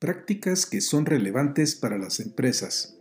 Prácticas 0.00 0.64
que 0.64 0.80
son 0.80 1.06
relevantes 1.06 1.74
para 1.74 1.98
las 1.98 2.20
empresas. 2.20 2.96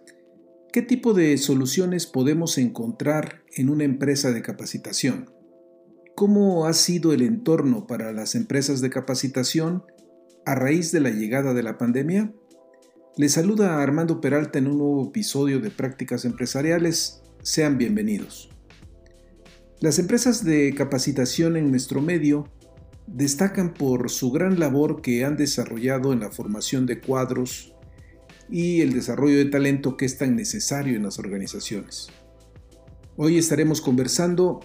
¿Qué 0.74 0.82
tipo 0.82 1.14
de 1.14 1.38
soluciones 1.38 2.08
podemos 2.08 2.58
encontrar 2.58 3.44
en 3.56 3.70
una 3.70 3.84
empresa 3.84 4.32
de 4.32 4.42
capacitación? 4.42 5.30
¿Cómo 6.16 6.66
ha 6.66 6.74
sido 6.74 7.14
el 7.14 7.22
entorno 7.22 7.86
para 7.86 8.12
las 8.14 8.34
empresas 8.34 8.82
de 8.82 8.90
capacitación 8.90 9.84
a 10.44 10.56
raíz 10.56 10.92
de 10.92 11.02
la 11.02 11.12
llegada 11.12 11.54
de 11.54 11.62
la 11.62 11.78
pandemia? 11.78 12.34
Les 13.16 13.34
saluda 13.34 13.84
Armando 13.84 14.20
Peralta 14.20 14.58
en 14.58 14.66
un 14.66 14.80
nuevo 14.80 15.10
episodio 15.10 15.60
de 15.60 15.70
Prácticas 15.70 16.26
Empresariales. 16.26 17.22
Sean 17.44 17.78
bienvenidos. 17.78 18.50
Las 19.82 20.00
empresas 20.00 20.44
de 20.44 20.74
capacitación 20.74 21.58
en 21.58 21.70
nuestro 21.70 22.02
medio 22.02 22.52
destacan 23.08 23.74
por 23.74 24.10
su 24.10 24.32
gran 24.32 24.60
labor 24.60 25.02
que 25.02 25.26
han 25.26 25.38
desarrollado 25.38 26.14
en 26.14 26.20
la 26.20 26.30
formación 26.30 26.86
de 26.86 27.00
cuadros 27.00 27.74
y 28.50 28.82
el 28.82 28.94
desarrollo 28.94 29.38
de 29.38 29.46
talento 29.46 29.98
que 29.98 30.06
es 30.06 30.18
tan 30.18 30.36
necesario 30.36 30.96
en 30.96 31.04
las 31.04 31.20
organizaciones. 31.20 32.10
Hoy 33.16 33.38
estaremos 33.38 33.82
conversando 33.82 34.60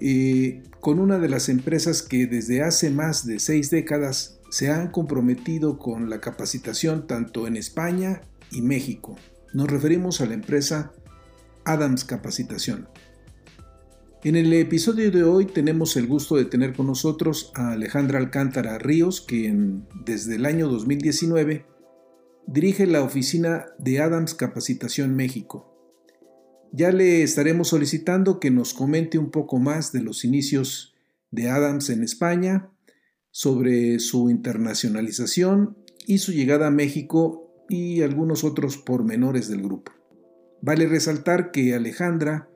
eh, 0.00 0.62
con 0.80 0.98
una 0.98 1.18
de 1.18 1.28
las 1.28 1.48
empresas 1.48 2.02
que 2.02 2.26
desde 2.26 2.62
hace 2.62 2.90
más 2.90 3.26
de 3.26 3.38
seis 3.38 3.70
décadas 3.70 4.40
se 4.50 4.70
han 4.70 4.90
comprometido 4.90 5.78
con 5.78 6.10
la 6.10 6.20
capacitación 6.20 7.06
tanto 7.06 7.46
en 7.46 7.56
España 7.56 8.22
y 8.50 8.62
México. 8.62 9.16
Nos 9.54 9.70
referimos 9.70 10.20
a 10.20 10.26
la 10.26 10.34
empresa 10.34 10.92
Adams 11.64 12.04
Capacitación. 12.04 12.88
En 14.24 14.36
el 14.36 14.52
episodio 14.52 15.10
de 15.10 15.24
hoy 15.24 15.46
tenemos 15.46 15.96
el 15.96 16.06
gusto 16.06 16.36
de 16.36 16.44
tener 16.44 16.74
con 16.74 16.86
nosotros 16.86 17.50
a 17.56 17.72
Alejandra 17.72 18.20
Alcántara 18.20 18.78
Ríos, 18.78 19.20
quien 19.20 19.88
desde 20.04 20.36
el 20.36 20.46
año 20.46 20.68
2019 20.68 21.66
dirige 22.46 22.86
la 22.86 23.02
oficina 23.02 23.66
de 23.80 24.00
Adams 24.00 24.34
Capacitación 24.34 25.16
México. 25.16 25.76
Ya 26.70 26.92
le 26.92 27.24
estaremos 27.24 27.66
solicitando 27.66 28.38
que 28.38 28.52
nos 28.52 28.74
comente 28.74 29.18
un 29.18 29.32
poco 29.32 29.58
más 29.58 29.90
de 29.90 30.02
los 30.02 30.24
inicios 30.24 30.94
de 31.32 31.50
Adams 31.50 31.90
en 31.90 32.04
España, 32.04 32.70
sobre 33.32 33.98
su 33.98 34.30
internacionalización 34.30 35.76
y 36.06 36.18
su 36.18 36.30
llegada 36.30 36.68
a 36.68 36.70
México 36.70 37.52
y 37.68 38.02
algunos 38.02 38.44
otros 38.44 38.76
pormenores 38.76 39.48
del 39.48 39.62
grupo. 39.62 39.90
Vale 40.60 40.86
resaltar 40.86 41.50
que 41.50 41.74
Alejandra 41.74 42.51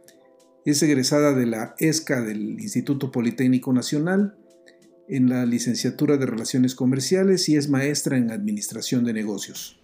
es 0.70 0.83
egresada 0.83 1.33
de 1.33 1.47
la 1.47 1.75
ESCA 1.78 2.22
del 2.22 2.61
Instituto 2.61 3.12
Politécnico 3.12 3.72
Nacional 3.72 4.36
en 5.08 5.28
la 5.28 5.47
licenciatura 5.47 6.17
de 6.17 6.27
Relaciones 6.27 6.75
Comerciales 6.75 7.48
y 7.48 7.56
es 7.56 7.69
maestra 7.69 8.17
en 8.17 8.31
Administración 8.33 9.05
de 9.05 9.12
Negocios. 9.12 9.81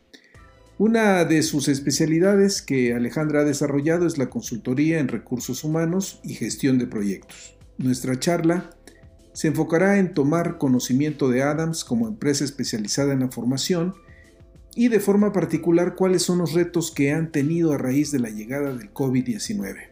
Una 0.79 1.25
de 1.25 1.43
sus 1.43 1.69
especialidades 1.69 2.61
que 2.63 2.95
Alejandra 2.95 3.43
ha 3.43 3.45
desarrollado 3.45 4.07
es 4.07 4.19
la 4.19 4.31
consultoría 4.31 4.99
en 4.99 5.07
recursos 5.07 5.63
humanos 5.63 6.21
y 6.25 6.35
gestión 6.35 6.79
de 6.79 6.89
proyectos. 6.89 7.57
Nuestra 7.79 8.19
charla 8.19 8.71
se 9.33 9.49
enfocará 9.49 9.99
en 9.99 10.15
tomar 10.15 10.59
conocimiento 10.59 11.29
de 11.29 11.43
Adams 11.43 11.85
como 11.85 12.09
empresa 12.09 12.45
especializada 12.45 13.13
en 13.13 13.21
la 13.21 13.31
formación 13.31 13.95
y 14.75 14.89
de 14.89 14.99
forma 14.99 15.33
particular 15.33 15.95
cuáles 15.95 16.23
son 16.23 16.39
los 16.39 16.55
retos 16.55 16.91
que 16.91 17.13
han 17.13 17.31
tenido 17.31 17.73
a 17.73 17.79
raíz 17.79 18.11
de 18.11 18.19
la 18.19 18.31
llegada 18.31 18.75
del 18.75 18.93
COVID-19. 18.93 19.92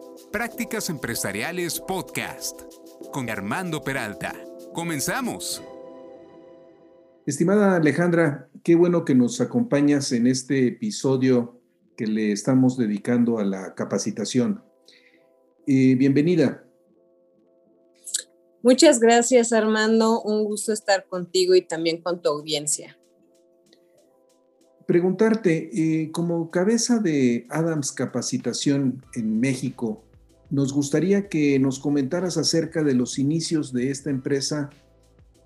Prácticas 0.31 0.89
Empresariales 0.89 1.81
Podcast 1.81 2.61
con 3.11 3.29
Armando 3.29 3.83
Peralta. 3.83 4.33
Comenzamos. 4.73 5.61
Estimada 7.25 7.75
Alejandra, 7.75 8.49
qué 8.63 8.75
bueno 8.75 9.03
que 9.03 9.13
nos 9.13 9.41
acompañas 9.41 10.13
en 10.13 10.27
este 10.27 10.67
episodio 10.67 11.59
que 11.97 12.07
le 12.07 12.31
estamos 12.31 12.77
dedicando 12.77 13.39
a 13.39 13.43
la 13.43 13.75
capacitación. 13.75 14.63
Eh, 15.67 15.95
bienvenida. 15.95 16.63
Muchas 18.63 18.99
gracias 18.99 19.51
Armando, 19.51 20.21
un 20.21 20.45
gusto 20.45 20.71
estar 20.71 21.07
contigo 21.07 21.55
y 21.55 21.61
también 21.61 22.01
con 22.01 22.21
tu 22.21 22.29
audiencia 22.29 22.97
preguntarte, 24.91 25.69
eh, 25.71 26.11
como 26.11 26.51
cabeza 26.51 26.99
de 26.99 27.45
Adams 27.49 27.93
Capacitación 27.93 29.01
en 29.15 29.39
México, 29.39 30.03
nos 30.51 30.73
gustaría 30.73 31.29
que 31.29 31.57
nos 31.59 31.79
comentaras 31.79 32.37
acerca 32.37 32.83
de 32.83 32.93
los 32.93 33.17
inicios 33.17 33.71
de 33.71 33.89
esta 33.89 34.09
empresa 34.09 34.69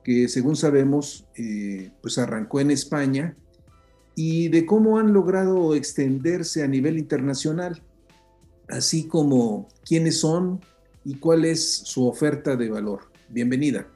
que 0.03 0.27
según 0.27 0.55
sabemos 0.55 1.25
eh, 1.35 1.91
pues 2.01 2.17
arrancó 2.17 2.59
en 2.59 2.71
España 2.71 3.37
y 4.15 4.49
de 4.49 4.65
cómo 4.65 4.97
han 4.97 5.13
logrado 5.13 5.75
extenderse 5.75 6.63
a 6.63 6.67
nivel 6.67 6.97
internacional, 6.97 7.81
así 8.67 9.07
como 9.07 9.67
quiénes 9.85 10.19
son 10.19 10.61
y 11.03 11.15
cuál 11.15 11.45
es 11.45 11.63
su 11.63 12.07
oferta 12.07 12.55
de 12.55 12.69
valor. 12.69 13.01
Bienvenida. 13.29 13.87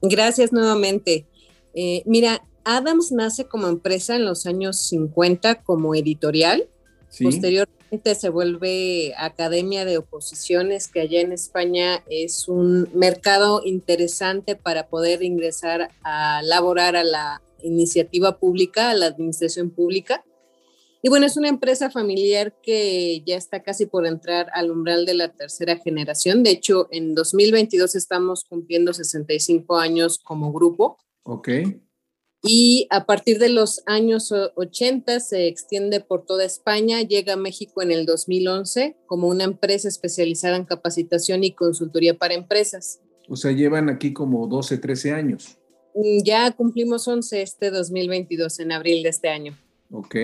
Gracias 0.00 0.52
nuevamente. 0.52 1.26
Eh, 1.74 2.02
mira, 2.06 2.42
Adams 2.64 3.12
nace 3.12 3.44
como 3.44 3.68
empresa 3.68 4.16
en 4.16 4.24
los 4.24 4.46
años 4.46 4.78
50 4.88 5.62
como 5.62 5.94
editorial. 5.94 6.68
Posteriormente 7.18 7.79
se 8.14 8.28
vuelve 8.28 9.14
Academia 9.16 9.84
de 9.84 9.98
Oposiciones, 9.98 10.88
que 10.88 11.00
allá 11.00 11.20
en 11.20 11.32
España 11.32 12.04
es 12.08 12.48
un 12.48 12.88
mercado 12.94 13.62
interesante 13.64 14.56
para 14.56 14.88
poder 14.88 15.22
ingresar 15.22 15.90
a 16.02 16.42
laborar 16.42 16.96
a 16.96 17.04
la 17.04 17.42
iniciativa 17.62 18.38
pública, 18.38 18.90
a 18.90 18.94
la 18.94 19.06
administración 19.06 19.70
pública. 19.70 20.24
Y 21.02 21.08
bueno, 21.08 21.26
es 21.26 21.36
una 21.36 21.48
empresa 21.48 21.90
familiar 21.90 22.54
que 22.62 23.22
ya 23.26 23.36
está 23.36 23.62
casi 23.62 23.86
por 23.86 24.06
entrar 24.06 24.50
al 24.52 24.70
umbral 24.70 25.06
de 25.06 25.14
la 25.14 25.32
tercera 25.32 25.76
generación. 25.76 26.42
De 26.42 26.50
hecho, 26.50 26.88
en 26.90 27.14
2022 27.14 27.94
estamos 27.94 28.44
cumpliendo 28.44 28.92
65 28.92 29.78
años 29.78 30.18
como 30.18 30.52
grupo. 30.52 30.98
Ok 31.22 31.48
y 32.42 32.86
a 32.90 33.04
partir 33.04 33.38
de 33.38 33.50
los 33.50 33.82
años 33.84 34.32
80 34.32 35.20
se 35.20 35.46
extiende 35.46 36.00
por 36.00 36.24
toda 36.24 36.44
España, 36.44 37.02
llega 37.02 37.34
a 37.34 37.36
México 37.36 37.82
en 37.82 37.90
el 37.90 38.06
2011 38.06 38.96
como 39.06 39.28
una 39.28 39.44
empresa 39.44 39.88
especializada 39.88 40.56
en 40.56 40.64
capacitación 40.64 41.44
y 41.44 41.52
consultoría 41.52 42.16
para 42.16 42.34
empresas. 42.34 43.00
O 43.28 43.36
sea, 43.36 43.52
llevan 43.52 43.90
aquí 43.90 44.12
como 44.12 44.46
12, 44.46 44.78
13 44.78 45.12
años. 45.12 45.58
Mm, 45.94 46.22
ya 46.24 46.50
cumplimos 46.52 47.06
11 47.06 47.42
este 47.42 47.70
2022, 47.70 48.58
en 48.60 48.72
abril 48.72 49.02
de 49.02 49.10
este 49.10 49.28
año. 49.28 49.58
Ok. 49.92 50.16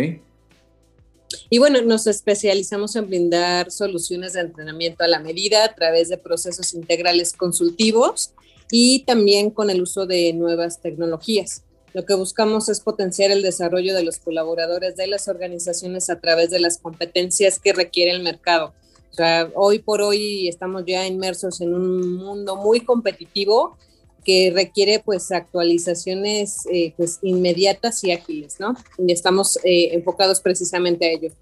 Y 1.50 1.58
bueno, 1.58 1.82
nos 1.82 2.06
especializamos 2.06 2.96
en 2.96 3.08
brindar 3.08 3.70
soluciones 3.70 4.32
de 4.32 4.40
entrenamiento 4.40 5.04
a 5.04 5.08
la 5.08 5.20
medida 5.20 5.64
a 5.64 5.74
través 5.74 6.08
de 6.08 6.16
procesos 6.16 6.72
integrales 6.72 7.32
consultivos 7.32 8.32
y 8.70 9.04
también 9.04 9.50
con 9.50 9.68
el 9.68 9.82
uso 9.82 10.06
de 10.06 10.32
nuevas 10.32 10.80
tecnologías. 10.80 11.65
Lo 11.96 12.04
que 12.04 12.12
buscamos 12.12 12.68
es 12.68 12.80
potenciar 12.80 13.30
el 13.30 13.40
desarrollo 13.40 13.94
de 13.94 14.04
los 14.04 14.18
colaboradores 14.18 14.96
de 14.96 15.06
las 15.06 15.28
organizaciones 15.28 16.10
a 16.10 16.20
través 16.20 16.50
de 16.50 16.58
las 16.58 16.76
competencias 16.76 17.58
que 17.58 17.72
requiere 17.72 18.10
el 18.10 18.22
mercado. 18.22 18.74
O 19.10 19.14
sea, 19.14 19.50
hoy 19.54 19.78
por 19.78 20.02
hoy 20.02 20.46
estamos 20.46 20.84
ya 20.86 21.06
inmersos 21.06 21.62
en 21.62 21.72
un 21.72 22.16
mundo 22.18 22.56
muy 22.56 22.80
competitivo 22.80 23.78
que 24.26 24.52
requiere 24.54 25.00
pues 25.02 25.32
actualizaciones 25.32 26.66
eh, 26.70 26.92
pues 26.98 27.18
inmediatas 27.22 28.04
y 28.04 28.12
ágiles, 28.12 28.60
¿no? 28.60 28.74
Y 28.98 29.10
estamos 29.10 29.58
eh, 29.64 29.94
enfocados 29.94 30.42
precisamente 30.42 31.06
a 31.06 31.12
ello. 31.12 31.32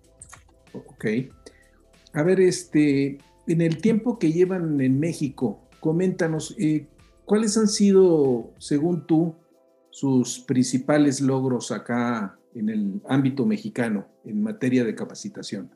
Ok. 0.72 1.04
A 2.12 2.22
ver, 2.22 2.38
este, 2.38 3.18
en 3.48 3.60
el 3.60 3.78
tiempo 3.78 4.20
que 4.20 4.30
llevan 4.30 4.80
en 4.80 5.00
México, 5.00 5.58
coméntanos, 5.80 6.54
eh, 6.60 6.86
¿cuáles 7.24 7.56
han 7.56 7.66
sido, 7.66 8.52
según 8.60 9.04
tú, 9.08 9.34
sus 9.94 10.40
principales 10.40 11.20
logros 11.20 11.70
acá 11.70 12.36
en 12.52 12.68
el 12.68 13.00
ámbito 13.08 13.46
mexicano 13.46 14.08
en 14.24 14.42
materia 14.42 14.82
de 14.82 14.92
capacitación? 14.92 15.70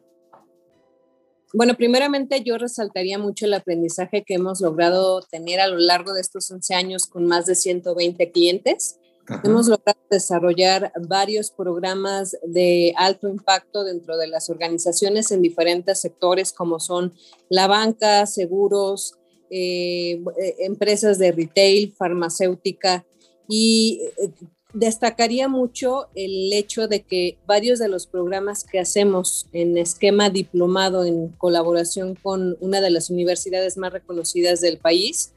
Bueno, 1.54 1.74
primeramente 1.76 2.42
yo 2.42 2.58
resaltaría 2.58 3.16
mucho 3.16 3.46
el 3.46 3.54
aprendizaje 3.54 4.24
que 4.26 4.34
hemos 4.34 4.60
logrado 4.60 5.22
tener 5.22 5.60
a 5.60 5.68
lo 5.68 5.78
largo 5.78 6.14
de 6.14 6.20
estos 6.20 6.50
11 6.50 6.74
años 6.74 7.06
con 7.06 7.26
más 7.26 7.46
de 7.46 7.54
120 7.54 8.32
clientes. 8.32 8.98
Hemos 9.44 9.68
logrado 9.68 10.00
desarrollar 10.10 10.90
varios 11.08 11.52
programas 11.52 12.36
de 12.42 12.94
alto 12.96 13.28
impacto 13.28 13.84
dentro 13.84 14.16
de 14.16 14.26
las 14.26 14.50
organizaciones 14.50 15.30
en 15.30 15.42
diferentes 15.42 16.00
sectores 16.00 16.52
como 16.52 16.80
son 16.80 17.12
la 17.48 17.68
banca, 17.68 18.26
seguros, 18.26 19.14
eh, 19.48 20.20
eh, 20.42 20.56
empresas 20.58 21.18
de 21.18 21.30
retail, 21.30 21.94
farmacéutica 21.96 23.06
y 23.48 24.02
eh, 24.18 24.30
destacaría 24.74 25.48
mucho 25.48 26.08
el 26.14 26.52
hecho 26.52 26.86
de 26.88 27.02
que 27.02 27.38
varios 27.46 27.78
de 27.78 27.88
los 27.88 28.06
programas 28.06 28.64
que 28.64 28.78
hacemos 28.78 29.46
en 29.52 29.78
esquema 29.78 30.30
diplomado 30.30 31.04
en 31.04 31.28
colaboración 31.28 32.14
con 32.14 32.56
una 32.60 32.80
de 32.80 32.90
las 32.90 33.08
universidades 33.10 33.78
más 33.78 33.92
reconocidas 33.92 34.60
del 34.60 34.78
país, 34.78 35.32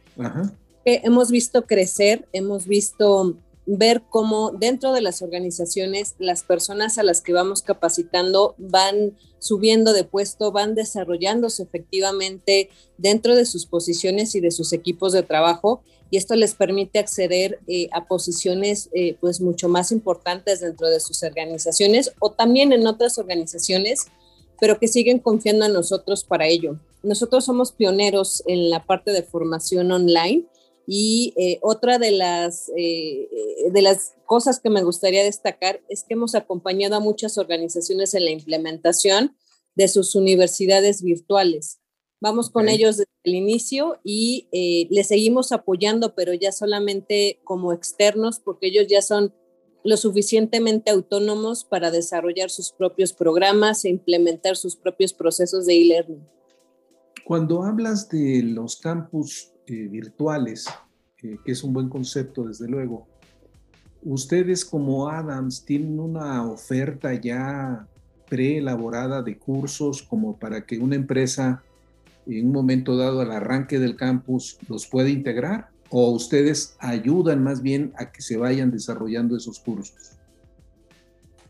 hemos 0.83 1.31
visto 1.31 1.65
crecer, 1.65 2.27
hemos 2.33 2.67
visto 2.67 3.35
ver 3.65 4.01
cómo 4.09 4.51
dentro 4.51 4.91
de 4.91 5.01
las 5.01 5.21
organizaciones 5.21 6.15
las 6.19 6.43
personas 6.43 6.97
a 6.97 7.03
las 7.03 7.21
que 7.21 7.31
vamos 7.31 7.61
capacitando 7.61 8.55
van 8.57 9.15
subiendo 9.39 9.93
de 9.93 10.03
puesto, 10.03 10.51
van 10.51 10.75
desarrollándose 10.75 11.63
efectivamente 11.63 12.69
dentro 12.97 13.35
de 13.35 13.45
sus 13.45 13.65
posiciones 13.65 14.35
y 14.35 14.41
de 14.41 14.51
sus 14.51 14.73
equipos 14.73 15.13
de 15.13 15.23
trabajo 15.23 15.83
y 16.11 16.17
esto 16.17 16.35
les 16.35 16.53
permite 16.53 16.99
acceder 16.99 17.59
eh, 17.67 17.87
a 17.93 18.05
posiciones 18.05 18.89
eh, 18.93 19.15
pues 19.21 19.39
mucho 19.39 19.69
más 19.69 19.93
importantes 19.93 20.59
dentro 20.59 20.89
de 20.89 20.99
sus 20.99 21.23
organizaciones 21.23 22.11
o 22.19 22.33
también 22.33 22.73
en 22.73 22.85
otras 22.85 23.17
organizaciones, 23.17 24.07
pero 24.59 24.77
que 24.77 24.89
siguen 24.89 25.19
confiando 25.19 25.65
en 25.65 25.73
nosotros 25.73 26.25
para 26.25 26.47
ello. 26.47 26.77
Nosotros 27.01 27.45
somos 27.45 27.71
pioneros 27.71 28.43
en 28.45 28.69
la 28.69 28.85
parte 28.85 29.11
de 29.11 29.23
formación 29.23 29.89
online 29.91 30.45
y 30.85 31.33
eh, 31.37 31.59
otra 31.61 31.97
de 31.97 32.11
las, 32.11 32.67
de 32.67 33.81
las 33.81 34.13
cosas 34.25 34.59
que 34.59 34.69
me 34.69 34.83
gustaría 34.83 35.23
destacar 35.23 35.81
es 35.87 36.03
que 36.03 36.15
hemos 36.15 36.35
acompañado 36.35 36.95
a 36.95 36.99
muchas 36.99 37.37
organizaciones 37.37 38.13
en 38.13 38.25
la 38.25 38.31
implementación 38.31 39.37
de 39.75 39.87
sus 39.87 40.15
universidades 40.15 41.01
virtuales. 41.01 41.80
Vamos 42.21 42.51
con 42.51 42.69
ellos 42.69 42.97
desde 42.97 43.09
el 43.23 43.33
inicio 43.33 43.99
y 44.03 44.47
eh, 44.51 44.87
les 44.91 45.07
seguimos 45.07 45.51
apoyando, 45.51 46.13
pero 46.13 46.35
ya 46.35 46.51
solamente 46.51 47.39
como 47.43 47.73
externos, 47.73 48.39
porque 48.39 48.67
ellos 48.67 48.85
ya 48.87 49.01
son 49.01 49.33
lo 49.83 49.97
suficientemente 49.97 50.91
autónomos 50.91 51.65
para 51.65 51.89
desarrollar 51.89 52.51
sus 52.51 52.71
propios 52.71 53.11
programas 53.11 53.83
e 53.85 53.89
implementar 53.89 54.55
sus 54.55 54.75
propios 54.75 55.13
procesos 55.13 55.65
de 55.65 55.81
e-learning. 55.81 56.23
Cuando 57.25 57.63
hablas 57.63 58.07
de 58.07 58.43
los 58.43 58.75
campus 58.75 59.51
eh, 59.65 59.87
virtuales, 59.87 60.67
eh, 61.23 61.39
que 61.43 61.51
es 61.51 61.63
un 61.63 61.73
buen 61.73 61.89
concepto 61.89 62.43
desde 62.43 62.67
luego, 62.67 63.07
ustedes 64.03 64.63
como 64.63 65.09
Adams 65.09 65.65
tienen 65.65 65.99
una 65.99 66.47
oferta 66.51 67.19
ya 67.19 67.87
preelaborada 68.29 69.23
de 69.23 69.39
cursos 69.39 70.03
como 70.03 70.37
para 70.37 70.67
que 70.67 70.77
una 70.77 70.95
empresa 70.95 71.63
en 72.27 72.47
un 72.47 72.51
momento 72.51 72.97
dado 72.97 73.21
al 73.21 73.31
arranque 73.31 73.79
del 73.79 73.95
campus 73.95 74.57
los 74.67 74.87
puede 74.87 75.09
integrar 75.09 75.69
o 75.89 76.09
ustedes 76.11 76.75
ayudan 76.79 77.43
más 77.43 77.61
bien 77.61 77.93
a 77.97 78.11
que 78.11 78.21
se 78.21 78.37
vayan 78.37 78.71
desarrollando 78.71 79.35
esos 79.35 79.59
cursos? 79.59 80.17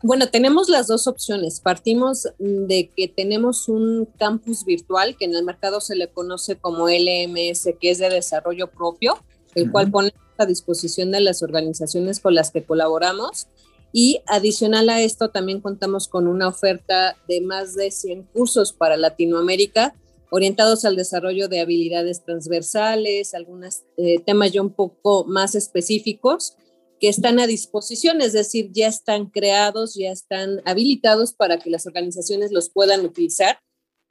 Bueno, 0.02 0.28
tenemos 0.28 0.68
las 0.68 0.88
dos 0.88 1.06
opciones. 1.06 1.60
Partimos 1.60 2.26
de 2.38 2.90
que 2.96 3.06
tenemos 3.06 3.68
un 3.68 4.08
campus 4.18 4.64
virtual 4.64 5.16
que 5.16 5.26
en 5.26 5.34
el 5.34 5.44
mercado 5.44 5.80
se 5.80 5.94
le 5.94 6.08
conoce 6.08 6.56
como 6.56 6.88
LMS, 6.88 7.68
que 7.80 7.90
es 7.90 7.98
de 7.98 8.10
desarrollo 8.10 8.66
propio, 8.66 9.16
el 9.54 9.70
cual 9.70 9.92
pone 9.92 10.12
a 10.38 10.46
disposición 10.46 11.12
de 11.12 11.20
las 11.20 11.44
organizaciones 11.44 12.18
con 12.18 12.34
las 12.34 12.50
que 12.50 12.64
colaboramos. 12.64 13.46
Y 13.92 14.22
adicional 14.26 14.88
a 14.88 15.00
esto, 15.02 15.30
también 15.30 15.60
contamos 15.60 16.08
con 16.08 16.26
una 16.26 16.48
oferta 16.48 17.16
de 17.28 17.40
más 17.40 17.76
de 17.76 17.92
100 17.92 18.24
cursos 18.24 18.72
para 18.72 18.96
Latinoamérica 18.96 19.94
orientados 20.32 20.86
al 20.86 20.96
desarrollo 20.96 21.46
de 21.46 21.60
habilidades 21.60 22.24
transversales, 22.24 23.34
algunos 23.34 23.82
eh, 23.98 24.18
temas 24.24 24.50
ya 24.50 24.62
un 24.62 24.72
poco 24.72 25.26
más 25.26 25.54
específicos 25.54 26.56
que 26.98 27.10
están 27.10 27.38
a 27.38 27.46
disposición, 27.46 28.22
es 28.22 28.32
decir, 28.32 28.70
ya 28.72 28.88
están 28.88 29.26
creados, 29.26 29.94
ya 29.94 30.10
están 30.10 30.62
habilitados 30.64 31.34
para 31.34 31.58
que 31.58 31.68
las 31.68 31.86
organizaciones 31.86 32.50
los 32.50 32.70
puedan 32.70 33.04
utilizar, 33.04 33.58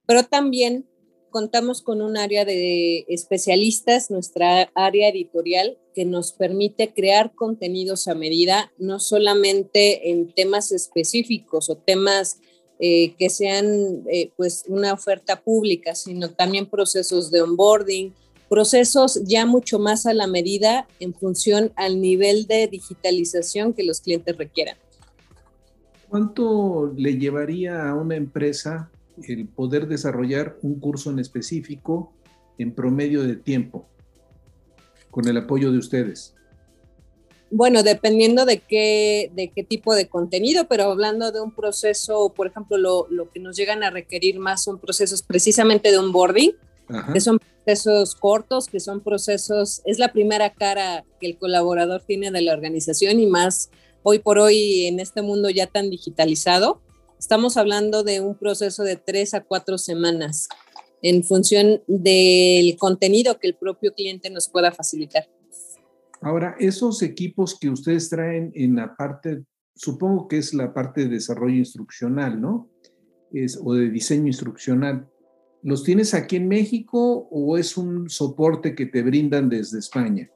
pero 0.05 0.23
también 0.23 0.87
contamos 1.31 1.81
con 1.81 2.03
un 2.03 2.15
área 2.17 2.45
de 2.45 3.05
especialistas, 3.07 4.11
nuestra 4.11 4.71
área 4.75 5.09
editorial, 5.09 5.79
que 5.95 6.05
nos 6.05 6.33
permite 6.33 6.93
crear 6.93 7.33
contenidos 7.33 8.07
a 8.07 8.13
medida, 8.13 8.71
no 8.77 8.99
solamente 8.99 10.11
en 10.11 10.31
temas 10.31 10.71
específicos 10.71 11.71
o 11.71 11.77
temas 11.77 12.39
eh, 12.83 13.13
que 13.13 13.29
sean 13.29 14.01
eh, 14.09 14.31
pues 14.35 14.65
una 14.67 14.91
oferta 14.91 15.39
pública, 15.39 15.93
sino 15.93 16.31
también 16.31 16.65
procesos 16.65 17.29
de 17.29 17.43
onboarding, 17.43 18.11
procesos 18.49 19.21
ya 19.23 19.45
mucho 19.45 19.77
más 19.77 20.07
a 20.07 20.15
la 20.15 20.25
medida 20.25 20.87
en 20.99 21.13
función 21.13 21.71
al 21.75 22.01
nivel 22.01 22.47
de 22.47 22.67
digitalización 22.67 23.75
que 23.75 23.83
los 23.83 24.01
clientes 24.01 24.35
requieran. 24.35 24.77
¿Cuánto 26.09 26.91
le 26.97 27.19
llevaría 27.19 27.87
a 27.87 27.93
una 27.93 28.15
empresa 28.15 28.89
el 29.27 29.47
poder 29.47 29.87
desarrollar 29.87 30.57
un 30.63 30.79
curso 30.79 31.11
en 31.11 31.19
específico 31.19 32.11
en 32.57 32.73
promedio 32.73 33.21
de 33.21 33.35
tiempo 33.35 33.85
con 35.11 35.27
el 35.27 35.37
apoyo 35.37 35.71
de 35.71 35.77
ustedes? 35.77 36.33
Bueno, 37.53 37.83
dependiendo 37.83 38.45
de 38.45 38.59
qué, 38.59 39.29
de 39.35 39.51
qué 39.51 39.65
tipo 39.65 39.93
de 39.93 40.07
contenido, 40.07 40.67
pero 40.69 40.85
hablando 40.85 41.33
de 41.33 41.41
un 41.41 41.53
proceso, 41.53 42.33
por 42.33 42.47
ejemplo, 42.47 42.77
lo, 42.77 43.29
que 43.29 43.41
nos 43.41 43.57
llegan 43.57 43.83
a 43.83 43.89
requerir 43.89 44.39
más 44.39 44.63
son 44.63 44.79
procesos 44.79 45.21
precisamente 45.21 45.91
de 45.91 45.97
onboarding, 45.97 46.53
que 47.13 47.19
son 47.19 47.39
procesos 47.63 48.15
cortos, 48.15 48.67
que 48.67 48.79
son 48.79 49.01
procesos, 49.01 49.81
es 49.83 49.99
la 49.99 50.13
primera 50.13 50.53
cara 50.53 51.05
que 51.19 51.27
el 51.27 51.37
colaborador 51.37 52.01
tiene 52.05 52.31
de 52.31 52.41
la 52.41 52.53
organización 52.53 53.19
y 53.19 53.27
más 53.27 53.69
hoy 54.03 54.19
por 54.19 54.39
hoy 54.39 54.85
en 54.85 55.01
este 55.01 55.21
mundo 55.21 55.49
ya 55.49 55.67
tan 55.67 55.89
digitalizado. 55.89 56.81
Estamos 57.19 57.57
hablando 57.57 58.03
de 58.03 58.21
un 58.21 58.35
proceso 58.35 58.83
de 58.83 58.95
tres 58.95 59.33
a 59.33 59.43
cuatro 59.43 59.77
semanas 59.77 60.47
en 61.01 61.23
función 61.23 61.81
del 61.87 62.77
contenido 62.77 63.39
que 63.39 63.47
el 63.47 63.55
propio 63.55 63.93
cliente 63.93 64.29
nos 64.29 64.47
pueda 64.47 64.71
facilitar. 64.71 65.27
Ahora, 66.21 66.55
esos 66.59 67.01
equipos 67.01 67.57
que 67.59 67.69
ustedes 67.69 68.09
traen 68.09 68.51
en 68.53 68.75
la 68.75 68.95
parte, 68.95 69.43
supongo 69.75 70.27
que 70.27 70.37
es 70.37 70.53
la 70.53 70.73
parte 70.73 71.01
de 71.01 71.09
desarrollo 71.15 71.55
instruccional, 71.55 72.39
¿no? 72.39 72.69
Es, 73.31 73.59
o 73.61 73.73
de 73.73 73.89
diseño 73.89 74.27
instruccional. 74.27 75.09
¿Los 75.63 75.83
tienes 75.83 76.13
aquí 76.13 76.35
en 76.35 76.47
México 76.47 77.27
o 77.31 77.57
es 77.57 77.75
un 77.77 78.09
soporte 78.09 78.75
que 78.75 78.85
te 78.85 79.01
brindan 79.01 79.49
desde 79.49 79.79
España? 79.79 80.29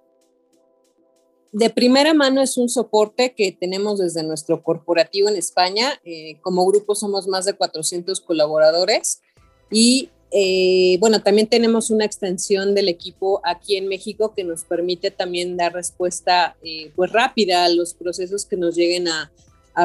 De 1.51 1.69
primera 1.69 2.13
mano 2.13 2.41
es 2.41 2.57
un 2.57 2.67
soporte 2.67 3.33
que 3.33 3.51
tenemos 3.51 3.99
desde 3.99 4.23
nuestro 4.23 4.61
corporativo 4.61 5.29
en 5.29 5.37
España. 5.37 5.99
Eh, 6.03 6.37
como 6.41 6.65
grupo 6.65 6.95
somos 6.95 7.27
más 7.27 7.45
de 7.45 7.53
400 7.53 8.19
colaboradores 8.21 9.21
y 9.71 10.09
eh, 10.37 10.97
bueno, 10.99 11.21
también 11.23 11.47
tenemos 11.47 11.89
una 11.91 12.03
extensión 12.03 12.75
del 12.75 12.89
equipo 12.89 13.39
aquí 13.45 13.77
en 13.77 13.87
México 13.87 14.33
que 14.35 14.43
nos 14.43 14.65
permite 14.65 15.09
también 15.09 15.55
dar 15.55 15.71
respuesta 15.71 16.57
eh, 16.61 16.91
pues 16.93 17.09
rápida 17.13 17.63
a 17.63 17.69
los 17.69 17.93
procesos 17.93 18.45
que 18.45 18.57
nos 18.57 18.75
lleguen 18.75 19.07
a, 19.07 19.31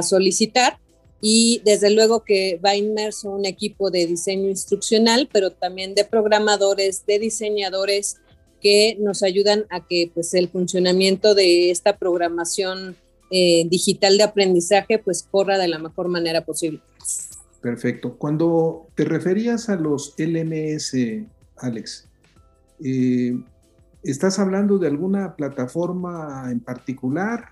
solicitar. 0.02 0.78
Y 1.20 1.62
desde 1.64 1.90
luego 1.90 2.24
que 2.24 2.60
va 2.64 2.74
inmerso 2.74 3.30
un 3.30 3.44
equipo 3.44 3.90
de 3.90 4.06
diseño 4.06 4.48
instruccional, 4.48 5.28
pero 5.32 5.52
también 5.52 5.94
de 5.94 6.04
programadores, 6.04 7.06
de 7.06 7.20
diseñadores 7.20 8.16
que 8.60 8.96
nos 8.98 9.22
ayudan 9.22 9.66
a 9.70 9.86
que 9.86 10.10
pues, 10.12 10.34
el 10.34 10.48
funcionamiento 10.48 11.34
de 11.34 11.70
esta 11.70 11.96
programación 11.96 12.96
eh, 13.30 13.64
digital 13.68 14.16
de 14.16 14.24
aprendizaje 14.24 14.98
pues 14.98 15.22
corra 15.28 15.58
de 15.58 15.68
la 15.68 15.78
mejor 15.78 16.08
manera 16.08 16.44
posible. 16.44 16.80
Perfecto. 17.60 18.16
Cuando 18.16 18.88
te 18.94 19.04
referías 19.04 19.68
a 19.68 19.76
los 19.76 20.14
LMS, 20.16 21.26
Alex, 21.58 22.08
eh, 22.82 23.38
¿estás 24.02 24.38
hablando 24.38 24.78
de 24.78 24.88
alguna 24.88 25.36
plataforma 25.36 26.48
en 26.50 26.60
particular 26.60 27.50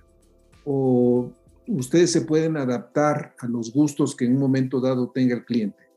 o 0.64 1.30
ustedes 1.66 2.10
se 2.10 2.22
pueden 2.22 2.56
adaptar 2.56 3.34
a 3.38 3.46
los 3.46 3.72
gustos 3.72 4.16
que 4.16 4.24
en 4.24 4.32
un 4.32 4.40
momento 4.40 4.80
dado 4.80 5.10
tenga 5.10 5.34
el 5.34 5.44
cliente? 5.44 5.88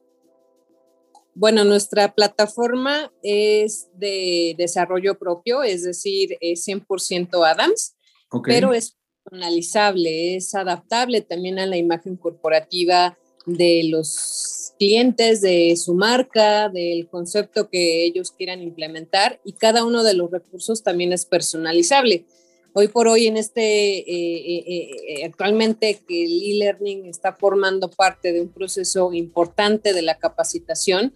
Bueno, 1.34 1.64
nuestra 1.64 2.14
plataforma 2.14 3.10
es 3.24 3.90
de 3.94 4.54
desarrollo 4.58 5.18
propio, 5.18 5.64
es 5.64 5.84
decir, 5.84 6.38
es 6.42 6.68
100% 6.68 7.46
Adams, 7.46 7.96
pero 8.44 8.74
es 8.74 8.98
personalizable, 9.24 10.36
es 10.36 10.54
adaptable 10.54 11.22
también 11.22 11.58
a 11.58 11.66
la 11.66 11.78
imagen 11.78 12.18
corporativa 12.18 13.18
de 13.46 13.84
los 13.86 14.74
clientes, 14.78 15.42
de 15.42 15.76
su 15.78 15.94
marca, 15.94 16.70
del 16.70 17.08
concepto 17.08 17.70
que 17.70 18.04
ellos 18.04 18.32
quieran 18.32 18.62
implementar 18.62 19.40
y 19.46 19.54
cada 19.54 19.86
uno 19.86 20.04
de 20.04 20.16
los 20.16 20.32
recursos 20.32 20.82
también 20.84 21.14
es 21.14 21.26
personalizable. 21.26 22.26
Hoy 22.74 22.88
por 22.88 23.08
hoy 23.08 23.28
en 23.28 23.36
este, 23.36 23.62
eh, 23.62 24.04
eh, 24.08 24.92
eh, 25.08 25.26
actualmente 25.26 26.00
que 26.08 26.24
el 26.24 26.42
e-learning 26.42 27.06
está 27.06 27.34
formando 27.34 27.90
parte 27.90 28.32
de 28.32 28.42
un 28.42 28.48
proceso 28.48 29.12
importante 29.14 29.94
de 29.94 30.02
la 30.02 30.18
capacitación, 30.18 31.14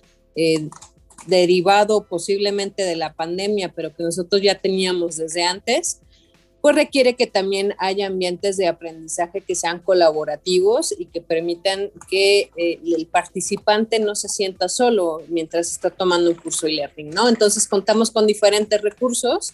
derivado 1.27 2.05
posiblemente 2.07 2.83
de 2.83 2.97
la 2.97 3.13
pandemia, 3.13 3.73
pero 3.73 3.95
que 3.95 4.03
nosotros 4.03 4.41
ya 4.41 4.59
teníamos 4.59 5.15
desde 5.15 5.43
antes, 5.43 6.01
pues 6.65 6.77
requiere 6.77 7.13
que 7.13 7.27
también 7.27 7.75
haya 7.77 8.07
ambientes 8.07 8.57
de 8.57 8.65
aprendizaje 8.65 9.41
que 9.41 9.53
sean 9.53 9.77
colaborativos 9.77 10.95
y 10.97 11.05
que 11.05 11.21
permitan 11.21 11.91
que 12.09 12.49
el 12.57 13.05
participante 13.05 13.99
no 13.99 14.15
se 14.15 14.29
sienta 14.29 14.67
solo 14.67 15.21
mientras 15.29 15.69
está 15.69 15.91
tomando 15.91 16.31
un 16.31 16.35
curso 16.35 16.65
e-learning, 16.65 17.11
¿no? 17.11 17.29
Entonces 17.29 17.67
contamos 17.67 18.09
con 18.09 18.25
diferentes 18.25 18.81
recursos 18.81 19.53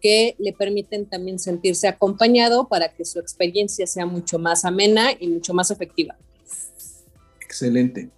que 0.00 0.36
le 0.38 0.52
permiten 0.52 1.06
también 1.06 1.40
sentirse 1.40 1.88
acompañado 1.88 2.68
para 2.68 2.92
que 2.92 3.04
su 3.04 3.18
experiencia 3.18 3.84
sea 3.88 4.06
mucho 4.06 4.38
más 4.38 4.64
amena 4.64 5.08
y 5.18 5.26
mucho 5.26 5.54
más 5.54 5.72
efectiva. 5.72 6.16
Excelente. 7.40 8.08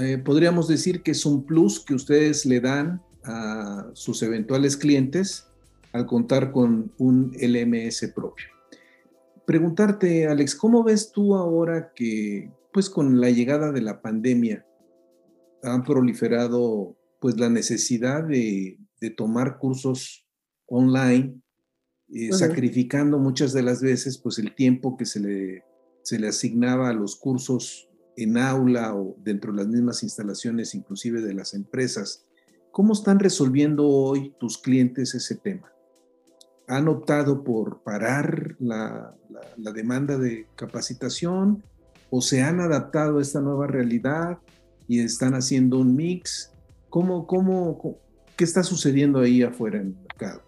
Eh, 0.00 0.16
podríamos 0.16 0.68
decir 0.68 1.02
que 1.02 1.10
es 1.10 1.26
un 1.26 1.44
plus 1.44 1.80
que 1.80 1.92
ustedes 1.92 2.46
le 2.46 2.60
dan 2.60 3.02
a 3.24 3.90
sus 3.92 4.22
eventuales 4.22 4.78
clientes 4.78 5.48
al 5.94 6.06
contar 6.06 6.50
con 6.50 6.92
un 6.98 7.32
LMS 7.40 8.10
propio. 8.14 8.46
Preguntarte, 9.46 10.26
Alex, 10.26 10.56
¿cómo 10.56 10.82
ves 10.82 11.12
tú 11.12 11.36
ahora 11.36 11.92
que, 11.94 12.50
pues 12.72 12.90
con 12.90 13.20
la 13.20 13.30
llegada 13.30 13.70
de 13.70 13.80
la 13.80 14.02
pandemia, 14.02 14.66
han 15.62 15.84
proliferado 15.84 16.96
pues 17.20 17.38
la 17.38 17.48
necesidad 17.48 18.24
de, 18.24 18.76
de 19.00 19.10
tomar 19.10 19.58
cursos 19.58 20.26
online, 20.66 21.40
eh, 22.08 22.32
sacrificando 22.32 23.18
muchas 23.18 23.52
de 23.52 23.62
las 23.62 23.80
veces 23.80 24.18
pues 24.18 24.38
el 24.40 24.54
tiempo 24.56 24.96
que 24.96 25.06
se 25.06 25.20
le, 25.20 25.62
se 26.02 26.18
le 26.18 26.26
asignaba 26.26 26.88
a 26.88 26.92
los 26.92 27.14
cursos 27.14 27.88
en 28.16 28.36
aula 28.36 28.96
o 28.96 29.16
dentro 29.22 29.52
de 29.52 29.58
las 29.58 29.68
mismas 29.68 30.02
instalaciones, 30.02 30.74
inclusive 30.74 31.20
de 31.20 31.34
las 31.34 31.54
empresas. 31.54 32.26
¿Cómo 32.72 32.94
están 32.94 33.20
resolviendo 33.20 33.86
hoy 33.86 34.34
tus 34.40 34.58
clientes 34.58 35.14
ese 35.14 35.36
tema? 35.36 35.73
¿Han 36.66 36.88
optado 36.88 37.44
por 37.44 37.82
parar 37.82 38.56
la, 38.58 39.14
la, 39.58 39.72
demanda 39.72 40.16
de 40.16 40.46
capacitación 40.54 41.62
o 42.10 42.22
se 42.22 42.42
han 42.42 42.60
adaptado 42.60 43.18
a 43.18 43.22
esta 43.22 43.40
nueva 43.40 43.66
realidad 43.66 44.38
y 44.88 45.00
están 45.00 45.34
haciendo 45.34 45.78
un 45.78 45.94
mix? 45.94 46.50
¿Cómo, 46.88 47.26
cómo, 47.26 47.98
¿Qué 48.36 48.44
está 48.44 48.62
sucediendo 48.62 49.20
ahí 49.20 49.42
afuera 49.42 49.78
en 49.78 49.88
el 49.88 49.94
mercado? 49.94 50.42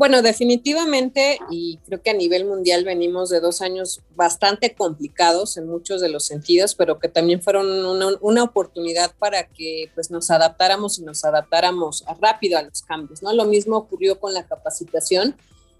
Bueno, 0.00 0.22
definitivamente, 0.22 1.38
y 1.50 1.76
creo 1.84 2.00
que 2.00 2.08
a 2.08 2.14
nivel 2.14 2.46
mundial 2.46 2.84
venimos 2.86 3.28
de 3.28 3.38
dos 3.38 3.60
años 3.60 4.00
bastante 4.16 4.74
complicados 4.74 5.58
en 5.58 5.66
muchos 5.66 6.00
de 6.00 6.08
los 6.08 6.24
sentidos, 6.24 6.74
pero 6.74 6.98
que 6.98 7.10
también 7.10 7.42
fueron 7.42 7.66
una, 8.22 8.42
oportunidad 8.42 9.12
para 9.18 9.46
que 9.48 9.90
pues, 9.94 10.10
nos 10.10 10.30
adaptáramos 10.30 10.98
y 10.98 11.02
nos 11.02 11.22
adaptáramos 11.26 12.02
rápido 12.18 12.56
a 12.56 12.62
los 12.62 12.80
cambios. 12.80 13.22
¿no? 13.22 13.34
Lo 13.34 13.44
mismo 13.44 13.76
ocurrió 13.76 14.18
con 14.18 14.32
la 14.32 14.46
capacitación. 14.46 15.36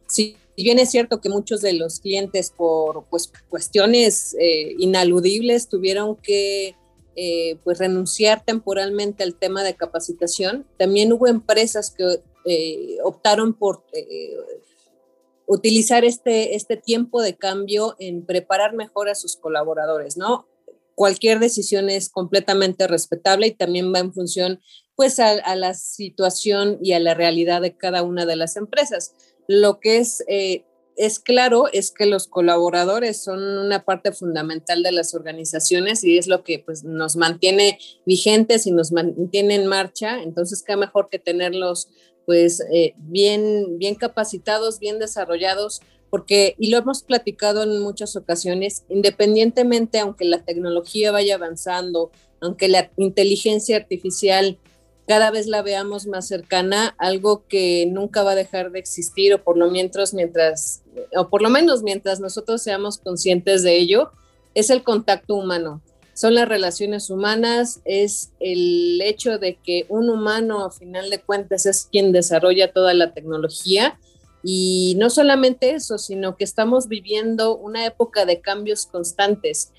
Si 0.06 0.36
bien 0.54 0.78
es 0.78 0.90
cierto 0.90 1.22
que 1.22 1.30
muchos 1.30 1.62
de 1.62 1.72
los 1.72 2.00
clientes 2.00 2.52
por 2.54 3.06
pues, 3.08 3.32
cuestiones 3.48 4.36
eh, 4.38 4.74
inaludibles 4.78 5.66
tuvieron 5.66 6.14
que 6.16 6.76
eh, 7.16 7.56
pues 7.64 7.78
renunciar 7.78 8.44
temporalmente 8.44 9.22
al 9.22 9.34
tema 9.34 9.64
de 9.64 9.76
capacitación. 9.76 10.66
También 10.78 11.10
hubo 11.10 11.26
empresas 11.26 11.90
que 11.90 12.20
eh, 12.52 12.98
optaron 13.04 13.54
por 13.54 13.84
eh, 13.92 14.36
utilizar 15.46 16.04
este, 16.04 16.56
este 16.56 16.76
tiempo 16.76 17.22
de 17.22 17.36
cambio 17.36 17.94
en 17.98 18.26
preparar 18.26 18.74
mejor 18.74 19.08
a 19.08 19.14
sus 19.14 19.36
colaboradores, 19.36 20.16
¿no? 20.16 20.48
Cualquier 20.96 21.38
decisión 21.38 21.90
es 21.90 22.08
completamente 22.08 22.88
respetable 22.88 23.46
y 23.46 23.52
también 23.52 23.92
va 23.94 24.00
en 24.00 24.12
función 24.12 24.60
pues 24.96 25.20
a, 25.20 25.56
la 25.56 25.74
situación 25.74 26.78
y 26.82 26.92
a 26.92 27.00
la 27.00 27.14
realidad 27.14 27.62
de 27.62 27.76
cada 27.76 28.02
una 28.02 28.26
de 28.26 28.36
las 28.36 28.56
empresas. 28.56 29.14
Lo 29.46 29.78
que 29.78 29.98
es 29.98 30.24
eh, 30.28 30.64
es 31.00 31.18
claro 31.18 31.64
es 31.72 31.92
que 31.92 32.04
los 32.04 32.26
colaboradores 32.26 33.22
son 33.22 33.42
una 33.42 33.86
parte 33.86 34.12
fundamental 34.12 34.82
de 34.82 34.92
las 34.92 35.14
organizaciones 35.14 36.04
y 36.04 36.18
es 36.18 36.26
lo 36.26 36.44
que 36.44 36.58
pues, 36.58 36.84
nos 36.84 37.16
mantiene 37.16 37.78
vigentes 38.04 38.66
y 38.66 38.70
nos 38.70 38.92
mantiene 38.92 39.54
en 39.54 39.66
marcha. 39.66 40.22
Entonces, 40.22 40.62
qué 40.62 40.76
mejor 40.76 41.08
que 41.08 41.18
tenerlos 41.18 41.88
pues 42.26 42.60
eh, 42.72 42.94
bien, 42.96 43.78
bien 43.78 43.94
capacitados, 43.94 44.78
bien 44.78 44.98
desarrollados, 44.98 45.80
porque, 46.10 46.56
y 46.58 46.70
lo 46.70 46.78
hemos 46.78 47.02
platicado 47.02 47.62
en 47.62 47.80
muchas 47.80 48.16
ocasiones, 48.16 48.84
independientemente, 48.88 50.00
aunque 50.00 50.24
la 50.24 50.44
tecnología 50.44 51.12
vaya 51.12 51.36
avanzando, 51.36 52.10
aunque 52.40 52.68
la 52.68 52.90
inteligencia 52.96 53.76
artificial 53.76 54.58
cada 55.06 55.30
vez 55.30 55.46
la 55.46 55.62
veamos 55.62 56.06
más 56.06 56.28
cercana, 56.28 56.94
algo 56.98 57.44
que 57.48 57.86
nunca 57.86 58.22
va 58.22 58.32
a 58.32 58.36
dejar 58.36 58.70
de 58.70 58.78
existir, 58.78 59.34
o 59.34 59.42
por 59.42 59.58
lo 59.58 59.70
mientras, 59.70 60.14
mientras, 60.14 60.82
o 61.16 61.28
por 61.28 61.42
lo 61.42 61.50
menos 61.50 61.82
mientras 61.82 62.20
nosotros 62.20 62.62
seamos 62.62 62.98
conscientes 62.98 63.62
de 63.62 63.76
ello, 63.76 64.10
es 64.54 64.70
el 64.70 64.82
contacto 64.82 65.34
humano 65.34 65.82
son 66.14 66.34
las 66.34 66.48
relaciones 66.48 67.10
humanas, 67.10 67.80
es 67.84 68.32
el 68.40 69.00
hecho 69.02 69.38
de 69.38 69.56
que 69.56 69.86
un 69.88 70.10
humano 70.10 70.64
a 70.64 70.70
final 70.70 71.10
de 71.10 71.20
cuentas 71.20 71.66
es 71.66 71.88
quien 71.90 72.12
desarrolla 72.12 72.72
toda 72.72 72.94
la 72.94 73.14
tecnología 73.14 73.98
y 74.42 74.96
no 74.98 75.10
solamente 75.10 75.70
eso, 75.70 75.98
sino 75.98 76.36
que 76.36 76.44
estamos 76.44 76.88
viviendo 76.88 77.56
una 77.56 77.86
época 77.86 78.24
de 78.24 78.40
cambios 78.40 78.86
constantes 78.86 79.72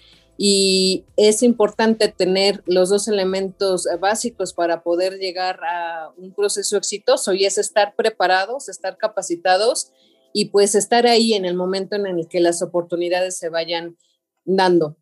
y 0.43 1.05
es 1.17 1.43
importante 1.43 2.07
tener 2.07 2.63
los 2.65 2.89
dos 2.89 3.07
elementos 3.07 3.87
básicos 3.99 4.53
para 4.53 4.81
poder 4.81 5.19
llegar 5.19 5.59
a 5.63 6.11
un 6.17 6.33
proceso 6.33 6.77
exitoso 6.77 7.33
y 7.33 7.45
es 7.45 7.57
estar 7.57 7.95
preparados, 7.95 8.69
estar 8.69 8.97
capacitados 8.97 9.91
y 10.33 10.45
pues 10.45 10.75
estar 10.75 11.05
ahí 11.05 11.33
en 11.33 11.45
el 11.45 11.55
momento 11.55 11.95
en 11.95 12.07
el 12.07 12.27
que 12.27 12.39
las 12.39 12.61
oportunidades 12.61 13.37
se 13.37 13.49
vayan 13.49 13.97
dando. 14.43 14.97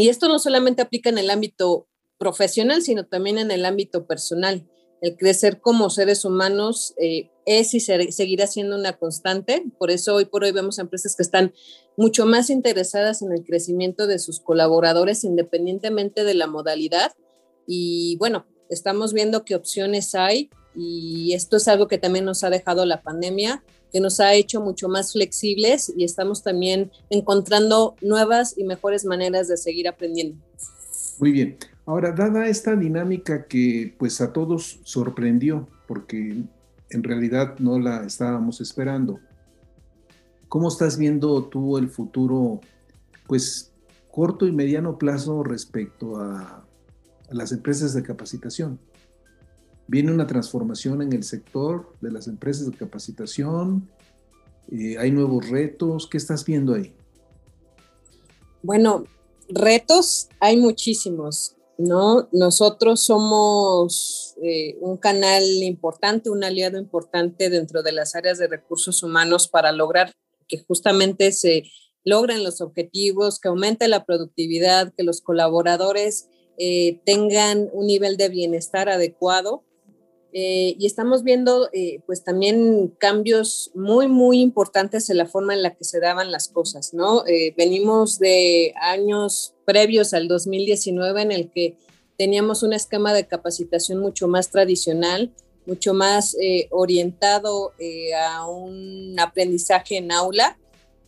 Y 0.00 0.08
esto 0.08 0.28
no 0.28 0.38
solamente 0.38 0.80
aplica 0.80 1.10
en 1.10 1.18
el 1.18 1.28
ámbito 1.28 1.86
profesional, 2.18 2.82
sino 2.82 3.06
también 3.06 3.38
en 3.38 3.50
el 3.50 3.66
ámbito 3.66 4.06
personal. 4.06 4.66
El 5.02 5.16
crecer 5.16 5.60
como 5.60 5.90
seres 5.90 6.24
humanos 6.24 6.94
eh, 6.98 7.30
es 7.44 7.74
y 7.74 7.80
seguirá 7.80 8.46
siendo 8.46 8.76
una 8.76 8.94
constante. 8.94 9.62
Por 9.78 9.90
eso 9.90 10.14
hoy 10.14 10.24
por 10.24 10.44
hoy 10.44 10.52
vemos 10.52 10.78
empresas 10.78 11.16
que 11.16 11.22
están 11.22 11.52
mucho 11.96 12.24
más 12.24 12.48
interesadas 12.48 13.20
en 13.20 13.32
el 13.32 13.44
crecimiento 13.44 14.06
de 14.06 14.18
sus 14.18 14.40
colaboradores 14.40 15.22
independientemente 15.24 16.24
de 16.24 16.34
la 16.34 16.46
modalidad. 16.46 17.12
Y 17.66 18.16
bueno, 18.16 18.46
estamos 18.70 19.12
viendo 19.12 19.44
qué 19.44 19.54
opciones 19.54 20.14
hay 20.14 20.50
y 20.74 21.34
esto 21.34 21.56
es 21.58 21.68
algo 21.68 21.88
que 21.88 21.98
también 21.98 22.24
nos 22.24 22.42
ha 22.44 22.50
dejado 22.50 22.86
la 22.86 23.02
pandemia 23.02 23.62
que 23.92 24.00
nos 24.00 24.20
ha 24.20 24.34
hecho 24.34 24.60
mucho 24.60 24.88
más 24.88 25.12
flexibles 25.12 25.92
y 25.96 26.04
estamos 26.04 26.42
también 26.42 26.90
encontrando 27.10 27.96
nuevas 28.00 28.56
y 28.56 28.64
mejores 28.64 29.04
maneras 29.04 29.48
de 29.48 29.56
seguir 29.56 29.88
aprendiendo. 29.88 30.36
Muy 31.18 31.32
bien. 31.32 31.58
Ahora, 31.86 32.12
dada 32.12 32.46
esta 32.48 32.76
dinámica 32.76 33.46
que 33.46 33.94
pues 33.98 34.20
a 34.20 34.32
todos 34.32 34.80
sorprendió, 34.84 35.68
porque 35.86 36.44
en 36.90 37.02
realidad 37.02 37.58
no 37.58 37.78
la 37.78 38.04
estábamos 38.04 38.60
esperando, 38.60 39.18
¿cómo 40.48 40.68
estás 40.68 40.98
viendo 40.98 41.44
tú 41.44 41.78
el 41.78 41.88
futuro, 41.88 42.60
pues 43.26 43.72
corto 44.10 44.46
y 44.46 44.52
mediano 44.52 44.98
plazo 44.98 45.42
respecto 45.42 46.16
a, 46.16 46.64
a 47.28 47.34
las 47.34 47.52
empresas 47.52 47.94
de 47.94 48.02
capacitación? 48.02 48.78
Viene 49.90 50.12
una 50.12 50.28
transformación 50.28 51.02
en 51.02 51.12
el 51.12 51.24
sector 51.24 51.92
de 52.00 52.12
las 52.12 52.28
empresas 52.28 52.70
de 52.70 52.76
capacitación, 52.76 53.90
eh, 54.70 54.96
hay 54.98 55.10
nuevos 55.10 55.48
retos, 55.48 56.06
¿qué 56.08 56.16
estás 56.16 56.44
viendo 56.44 56.74
ahí? 56.74 56.94
Bueno, 58.62 59.04
retos 59.48 60.28
hay 60.38 60.58
muchísimos, 60.58 61.56
¿no? 61.76 62.28
Nosotros 62.30 63.00
somos 63.00 64.36
eh, 64.44 64.76
un 64.80 64.96
canal 64.96 65.42
importante, 65.44 66.30
un 66.30 66.44
aliado 66.44 66.78
importante 66.78 67.50
dentro 67.50 67.82
de 67.82 67.90
las 67.90 68.14
áreas 68.14 68.38
de 68.38 68.46
recursos 68.46 69.02
humanos 69.02 69.48
para 69.48 69.72
lograr 69.72 70.14
que 70.46 70.58
justamente 70.58 71.32
se 71.32 71.64
logren 72.04 72.44
los 72.44 72.60
objetivos, 72.60 73.40
que 73.40 73.48
aumente 73.48 73.88
la 73.88 74.04
productividad, 74.04 74.94
que 74.96 75.02
los 75.02 75.20
colaboradores 75.20 76.28
eh, 76.58 77.00
tengan 77.04 77.68
un 77.72 77.88
nivel 77.88 78.16
de 78.16 78.28
bienestar 78.28 78.88
adecuado. 78.88 79.64
Eh, 80.32 80.76
y 80.78 80.86
estamos 80.86 81.24
viendo 81.24 81.68
eh, 81.72 82.00
pues 82.06 82.22
también 82.22 82.94
cambios 82.98 83.70
muy, 83.74 84.06
muy 84.06 84.40
importantes 84.40 85.10
en 85.10 85.16
la 85.16 85.26
forma 85.26 85.54
en 85.54 85.62
la 85.62 85.74
que 85.74 85.84
se 85.84 86.00
daban 86.00 86.30
las 86.30 86.48
cosas, 86.48 86.94
¿no? 86.94 87.24
venimos 87.56 88.18
de 88.18 88.74
años 88.80 89.54
previos 89.64 90.14
al 90.14 90.28
2019 90.28 91.22
en 91.22 91.32
el 91.32 91.50
que 91.50 91.76
teníamos 92.16 92.62
un 92.62 92.72
esquema 92.72 93.12
de 93.12 93.26
capacitación 93.26 93.98
mucho 94.00 94.28
más 94.28 94.50
tradicional, 94.50 95.32
mucho 95.66 95.94
más 95.94 96.36
orientado 96.70 97.72
a 98.16 98.46
un 98.48 99.18
aprendizaje 99.18 99.96
en 99.96 100.12
aula 100.12 100.56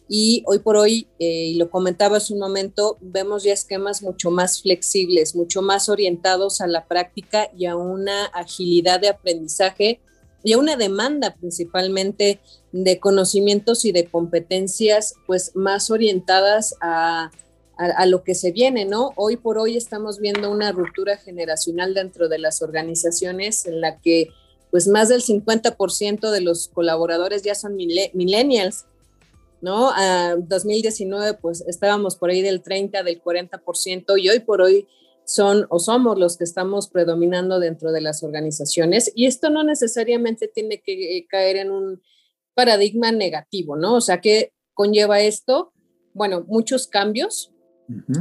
y 0.09 0.43
hoy 0.47 0.59
por 0.59 0.77
hoy, 0.77 1.09
eh, 1.19 1.47
y 1.47 1.55
lo 1.55 1.71
comentaba 1.71 2.19
hace 2.19 2.33
un 2.33 2.41
momento, 2.41 2.99
vemos 3.01 3.45
ya 3.45 3.53
esquemas 3.53 4.03
mucho 4.03 4.31
más 4.31 4.61
flexibles, 4.61 5.35
mucho 5.35 5.63
más 5.63 5.89
orientados 5.89 6.61
a 6.61 6.67
la 6.67 6.87
práctica 6.87 7.49
y 7.57 7.67
a 7.67 7.77
una 7.77 8.27
agilidad 8.27 9.01
de 9.01 9.09
aprendizaje 9.09 10.01
y 10.45 10.53
a 10.53 10.59
una 10.59 10.77
demanda 10.77 11.35
principalmente 11.35 12.41
de 12.73 12.99
conocimientos 12.99 13.85
y 13.85 13.93
de 13.93 14.07
competencias 14.07 15.15
pues 15.27 15.53
más 15.55 15.91
orientadas 15.91 16.75
a, 16.81 17.31
a, 17.77 18.07
lo 18.07 18.23
que 18.25 18.35
se 18.35 18.53
viene, 18.53 18.85
¿no? 18.85 19.13
Hoy 19.17 19.37
por 19.37 19.59
hoy 19.59 19.77
estamos 19.77 20.19
viendo 20.19 20.51
una 20.51 20.73
ruptura 20.73 21.17
generacional 21.17 21.95
dentro 21.95 22.29
de 22.29 22.39
las 22.39 22.61
organizaciones 22.61 23.67
en 23.67 23.81
la 23.81 24.01
que 24.01 24.31
pues 24.71 24.89
más 24.89 25.11
del 25.11 25.23
50% 25.23 26.31
de 26.31 26.41
los 26.41 26.69
colaboradores 26.69 27.43
ya 27.43 27.55
son 27.55 27.77
millennials 27.77 28.87
¿no? 29.63 29.91
A 29.91 30.37
2019 30.37 31.35
pues 31.41 31.65
estábamos 31.67 32.17
por 32.17 32.29
ahí 32.29 32.43
del 32.43 32.63
30, 32.63 33.03
del 33.03 33.23
40% 33.23 34.21
y 34.21 34.29
hoy 34.29 34.41
por 34.41 34.61
hoy 34.61 34.87
son 35.25 35.67
o 35.71 35.79
somos 35.79 36.19
los 36.19 36.37
que 36.37 36.45
estamos 36.45 36.89
predominando 36.89 37.61
dentro 37.61 37.93
de 37.93 38.01
las 38.01 38.23
organizaciones 38.25 39.11
y 39.15 39.27
esto 39.27 39.49
no 39.51 39.63
necesariamente 39.63 40.49
tiene 40.49 40.83
que 40.83 41.17
eh, 41.17 41.27
caer 41.29 41.57
en 41.57 41.71
un 41.71 42.03
paradigma 42.55 43.13
negativo, 43.13 43.77
¿no? 43.77 43.95
O 43.95 44.01
sea, 44.01 44.21
¿qué 44.21 44.53
conlleva 44.75 45.21
esto? 45.21 45.73
Bueno, 46.13 46.45
muchos 46.47 46.89
cambios, 46.89 47.53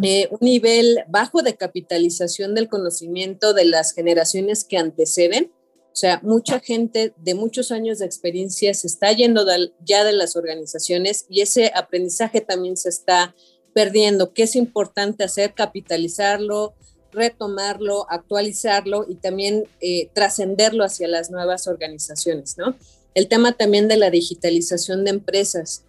eh, 0.01 0.27
un 0.31 0.39
nivel 0.41 1.00
bajo 1.10 1.41
de 1.41 1.55
capitalización 1.55 2.55
del 2.55 2.69
conocimiento 2.69 3.53
de 3.53 3.65
las 3.65 3.93
generaciones 3.93 4.63
que 4.63 4.77
anteceden, 4.77 5.51
o 5.91 5.95
sea, 5.95 6.21
mucha 6.24 6.62
gente 6.62 7.13
de 7.17 7.36
muchos 7.36 7.69
años 7.71 8.00
de 8.00 8.05
experiencia 8.05 8.74
se 8.74 8.88
está 8.88 9.12
yendo 9.12 9.45
ya 9.83 10.05
de 10.05 10.13
las 10.13 10.38
organizaciones 10.38 11.25
y 11.29 11.41
ese 11.41 11.71
aprendizaje 11.75 12.39
también 12.39 12.77
se 12.77 12.88
está 12.88 13.36
perdiendo. 13.74 14.33
¿Qué 14.33 14.43
es 14.43 14.55
importante 14.55 15.25
hacer? 15.25 15.53
Capitalizarlo, 15.53 16.75
retomarlo, 17.12 18.10
actualizarlo 18.10 19.05
y 19.07 19.15
también 19.15 19.67
eh, 19.81 20.10
trascenderlo 20.13 20.86
hacia 20.86 21.10
las 21.10 21.29
nuevas 21.29 21.67
organizaciones, 21.67 22.57
¿no? 22.57 22.77
El 23.13 23.27
tema 23.27 23.51
también 23.51 23.89
de 23.89 23.98
la 23.98 24.10
digitalización 24.10 25.03
de 25.03 25.10
empresas, 25.10 25.83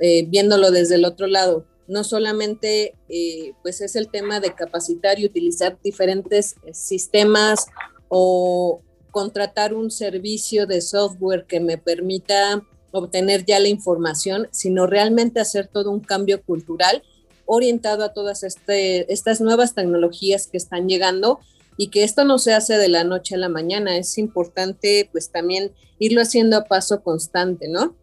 eh, 0.00 0.26
viéndolo 0.28 0.70
desde 0.70 0.96
el 0.96 1.06
otro 1.06 1.26
lado, 1.26 1.64
no 1.88 2.04
solamente 2.04 2.94
eh, 3.08 3.54
pues 3.62 3.80
es 3.80 3.96
el 3.96 4.10
tema 4.10 4.40
de 4.40 4.54
capacitar 4.54 5.18
y 5.18 5.24
utilizar 5.24 5.78
diferentes 5.82 6.56
sistemas 6.72 7.66
o, 8.08 8.82
contratar 9.16 9.72
un 9.72 9.90
servicio 9.90 10.66
de 10.66 10.82
software 10.82 11.46
que 11.46 11.58
me 11.58 11.78
permita 11.78 12.62
obtener 12.92 13.46
ya 13.46 13.58
la 13.58 13.68
información, 13.68 14.46
sino 14.50 14.86
realmente 14.86 15.40
hacer 15.40 15.68
todo 15.68 15.90
un 15.90 16.00
cambio 16.00 16.42
cultural 16.42 17.02
orientado 17.46 18.04
a 18.04 18.12
todas 18.12 18.42
este, 18.42 19.10
estas 19.10 19.40
nuevas 19.40 19.74
tecnologías 19.74 20.48
que 20.48 20.58
están 20.58 20.86
llegando 20.86 21.40
y 21.78 21.88
que 21.88 22.04
esto 22.04 22.24
no 22.24 22.38
se 22.38 22.52
hace 22.52 22.76
de 22.76 22.88
la 22.88 23.04
noche 23.04 23.36
a 23.36 23.38
la 23.38 23.48
mañana, 23.48 23.96
es 23.96 24.18
importante 24.18 25.08
pues 25.10 25.30
también 25.30 25.72
irlo 25.98 26.20
haciendo 26.20 26.58
a 26.58 26.64
paso 26.64 27.02
constante, 27.02 27.68
¿no? 27.68 27.96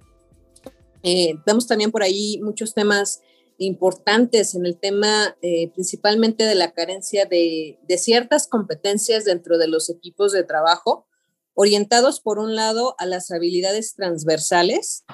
Eh, 1.04 1.36
también 1.68 1.92
por 1.92 2.02
ahí 2.02 2.40
muchos 2.42 2.74
temas 2.74 3.22
importantes 3.58 4.56
en 4.56 4.66
el 4.66 4.78
tema 4.78 5.36
eh, 5.42 5.70
principalmente 5.74 6.44
de 6.44 6.56
la 6.56 6.72
carencia 6.72 7.26
de, 7.26 7.78
ciertas 7.98 8.48
competencias 8.48 9.26
dentro 9.26 9.58
de 9.58 9.68
los 9.68 9.90
equipos 9.90 10.32
de 10.32 10.44
trabajo, 10.44 11.08
orientados 11.54 12.20
por 12.20 12.39
un 12.39 12.56
lado 12.56 12.96
a 12.98 13.06
las 13.06 13.32
habilidades 13.32 13.96
transversales 13.96 15.06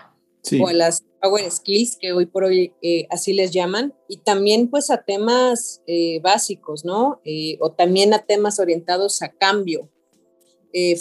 o 0.60 0.68
a 0.68 0.74
las 0.74 1.04
power 1.22 1.52
skills, 1.52 1.98
que 2.00 2.14
hoy 2.14 2.26
por 2.26 2.46
hoy 2.46 2.74
eh, 2.82 3.06
así 3.10 3.34
les 3.34 3.52
llaman, 3.52 3.94
y 4.08 4.18
también 4.18 4.70
pues 4.70 4.90
a 4.90 5.04
temas 5.04 5.82
eh, 5.86 6.20
básicos, 6.22 6.86
¿no? 6.86 7.22
o 7.60 7.72
también 7.74 8.14
a 8.14 8.26
temas 8.26 8.60
orientados 8.60 9.22
a 9.22 9.32
cambio, 9.34 9.92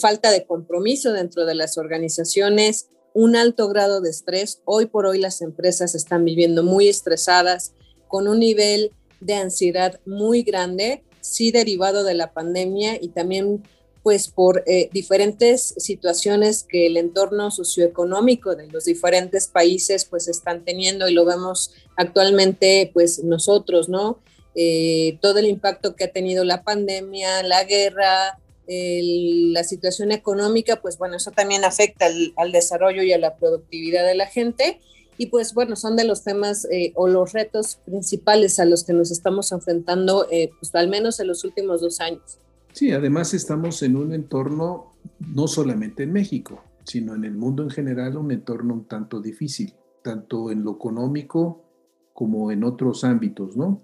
falta 0.00 0.30
de 0.30 0.44
compromiso 0.44 1.12
dentro 1.12 1.44
de 1.44 1.54
las 1.54 1.78
organizaciones, 1.78 2.88
un 3.14 3.36
alto 3.36 3.68
grado 3.68 4.00
de 4.00 4.10
estrés. 4.10 4.62
Hoy 4.64 4.86
por 4.86 5.06
hoy 5.06 5.18
las 5.18 5.42
empresas 5.42 5.94
están 5.94 6.24
viviendo 6.24 6.62
muy 6.62 6.88
estresadas, 6.88 7.74
con 8.06 8.28
un 8.28 8.38
nivel 8.38 8.92
de 9.20 9.34
ansiedad 9.34 10.00
muy 10.06 10.42
grande, 10.42 11.04
sí 11.20 11.50
derivado 11.50 12.04
de 12.04 12.14
la 12.14 12.32
pandemia 12.32 12.96
y 13.00 13.08
también 13.08 13.62
pues 14.08 14.28
por 14.28 14.64
eh, 14.66 14.88
diferentes 14.90 15.74
situaciones 15.76 16.64
que 16.66 16.86
el 16.86 16.96
entorno 16.96 17.50
socioeconómico 17.50 18.56
de 18.56 18.66
los 18.68 18.86
diferentes 18.86 19.48
países 19.48 20.06
pues 20.06 20.28
están 20.28 20.64
teniendo 20.64 21.10
y 21.10 21.12
lo 21.12 21.26
vemos 21.26 21.74
actualmente 21.94 22.90
pues 22.94 23.22
nosotros, 23.22 23.90
¿no? 23.90 24.18
Eh, 24.54 25.18
todo 25.20 25.40
el 25.40 25.44
impacto 25.44 25.94
que 25.94 26.04
ha 26.04 26.10
tenido 26.10 26.42
la 26.44 26.62
pandemia, 26.62 27.42
la 27.42 27.64
guerra, 27.64 28.38
la 28.66 29.62
situación 29.62 30.10
económica, 30.10 30.80
pues 30.80 30.96
bueno, 30.96 31.16
eso 31.16 31.30
también 31.32 31.66
afecta 31.66 32.06
al, 32.06 32.50
desarrollo 32.52 33.02
y 33.02 33.12
a 33.12 33.18
la 33.18 33.36
productividad 33.36 34.06
de 34.06 34.14
la 34.14 34.26
gente. 34.26 34.80
Y 35.18 35.26
pues 35.26 35.52
bueno, 35.52 35.76
son 35.76 35.96
de 35.96 36.04
los 36.04 36.24
temas 36.24 36.66
eh, 36.72 36.92
o 36.94 37.08
los 37.08 37.34
retos 37.34 37.78
principales 37.84 38.58
a 38.58 38.64
los 38.64 38.84
que 38.84 38.94
nos 38.94 39.10
estamos 39.10 39.52
enfrentando, 39.52 40.26
eh, 40.30 40.48
pues 40.58 40.74
al 40.74 40.88
menos 40.88 41.20
en 41.20 41.26
los 41.26 41.44
últimos 41.44 41.82
dos 41.82 42.00
años. 42.00 42.38
Sí, 42.72 42.92
además 42.92 43.34
estamos 43.34 43.82
en 43.82 43.96
un 43.96 44.12
entorno, 44.12 44.92
no 45.34 45.48
solamente 45.48 46.04
en 46.04 46.12
México, 46.12 46.62
sino 46.84 47.14
en 47.14 47.24
el 47.24 47.34
mundo 47.34 47.62
en 47.62 47.70
general, 47.70 48.16
un 48.16 48.30
entorno 48.30 48.74
un 48.74 48.84
tanto 48.86 49.20
difícil, 49.20 49.74
tanto 50.02 50.50
en 50.50 50.64
lo 50.64 50.72
económico 50.72 51.64
como 52.12 52.50
en 52.50 52.64
otros 52.64 53.04
ámbitos, 53.04 53.56
¿no? 53.56 53.82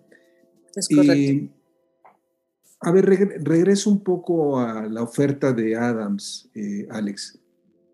Es 0.75 0.89
correcto. 0.89 1.53
A 2.81 2.91
ver, 2.91 3.07
regreso 3.07 3.89
un 3.89 4.01
poco 4.01 4.59
a 4.59 4.87
la 4.87 5.03
oferta 5.03 5.53
de 5.55 5.75
Adams, 5.75 6.51
eh, 6.55 6.87
Alex. 6.91 7.39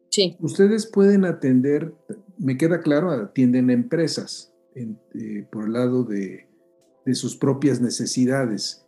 Sí. 0.09 0.37
Ustedes 0.40 0.87
pueden 0.87 1.24
atender, 1.24 1.94
me 2.38 2.57
queda 2.57 2.81
claro, 2.81 3.12
atienden 3.12 3.70
empresas 3.70 4.53
eh, 4.74 5.46
por 5.50 5.66
el 5.66 5.74
lado 5.74 6.05
de, 6.05 6.48
sus 7.12 7.37
propias 7.37 7.81
necesidades, 7.81 8.85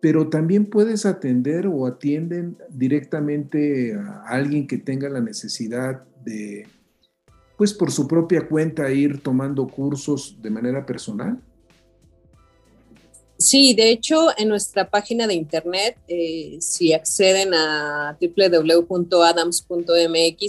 pero 0.00 0.28
también 0.28 0.66
puedes 0.66 1.06
atender 1.06 1.66
o 1.66 1.86
atienden 1.86 2.58
directamente 2.70 3.94
a 3.94 4.24
alguien 4.28 4.66
que 4.66 4.78
tenga 4.78 5.08
la 5.08 5.20
necesidad 5.20 6.02
de, 6.24 6.66
pues 7.56 7.72
por 7.72 7.90
su 7.90 8.06
propia 8.06 8.46
cuenta, 8.46 8.90
ir 8.90 9.22
tomando 9.22 9.66
cursos 9.66 10.36
de 10.40 10.50
manera 10.50 10.84
personal. 10.84 11.40
Sí, 13.38 13.74
de 13.74 13.90
hecho, 13.90 14.28
en 14.38 14.48
nuestra 14.48 14.88
página 14.88 15.26
de 15.26 15.34
internet, 15.34 15.98
eh, 16.08 16.56
si 16.60 16.94
acceden 16.94 17.52
a 17.52 18.16
www.adams.mx, 18.18 18.96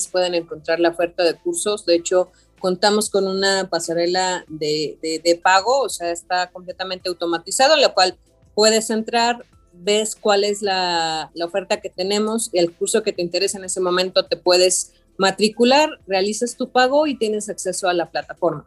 pueden 0.07 0.35
encontrar 0.35 0.79
la 0.79 0.89
oferta 0.89 1.25
de 1.25 1.35
cursos. 1.35 1.85
De 1.85 1.95
hecho, 1.95 2.31
contamos 2.59 3.09
con 3.09 3.27
una 3.27 3.69
pasarela 3.69 4.45
de, 4.47 5.39
pago, 5.43 5.81
o 5.81 5.89
sea, 5.89 6.11
está 6.11 6.49
completamente 6.49 7.09
automatizado, 7.09 7.75
la 7.75 7.93
cual 7.93 8.17
puedes 8.57 8.89
entrar, 8.89 9.45
ves 9.71 10.15
cuál 10.15 10.43
es 10.43 10.63
la, 10.63 11.29
oferta 11.45 11.79
que 11.79 11.91
tenemos 11.91 12.49
y 12.51 12.57
el 12.57 12.71
curso 12.73 13.03
que 13.03 13.13
te 13.13 13.21
interesa 13.21 13.59
en 13.59 13.65
ese 13.65 13.79
momento 13.79 14.25
te 14.25 14.35
puedes 14.35 14.93
matricular, 15.19 15.91
realizas 16.07 16.57
tu 16.57 16.71
pago 16.71 17.05
y 17.05 17.19
tienes 17.19 17.49
acceso 17.49 17.87
a 17.87 17.93
la 17.93 18.09
plataforma. 18.09 18.65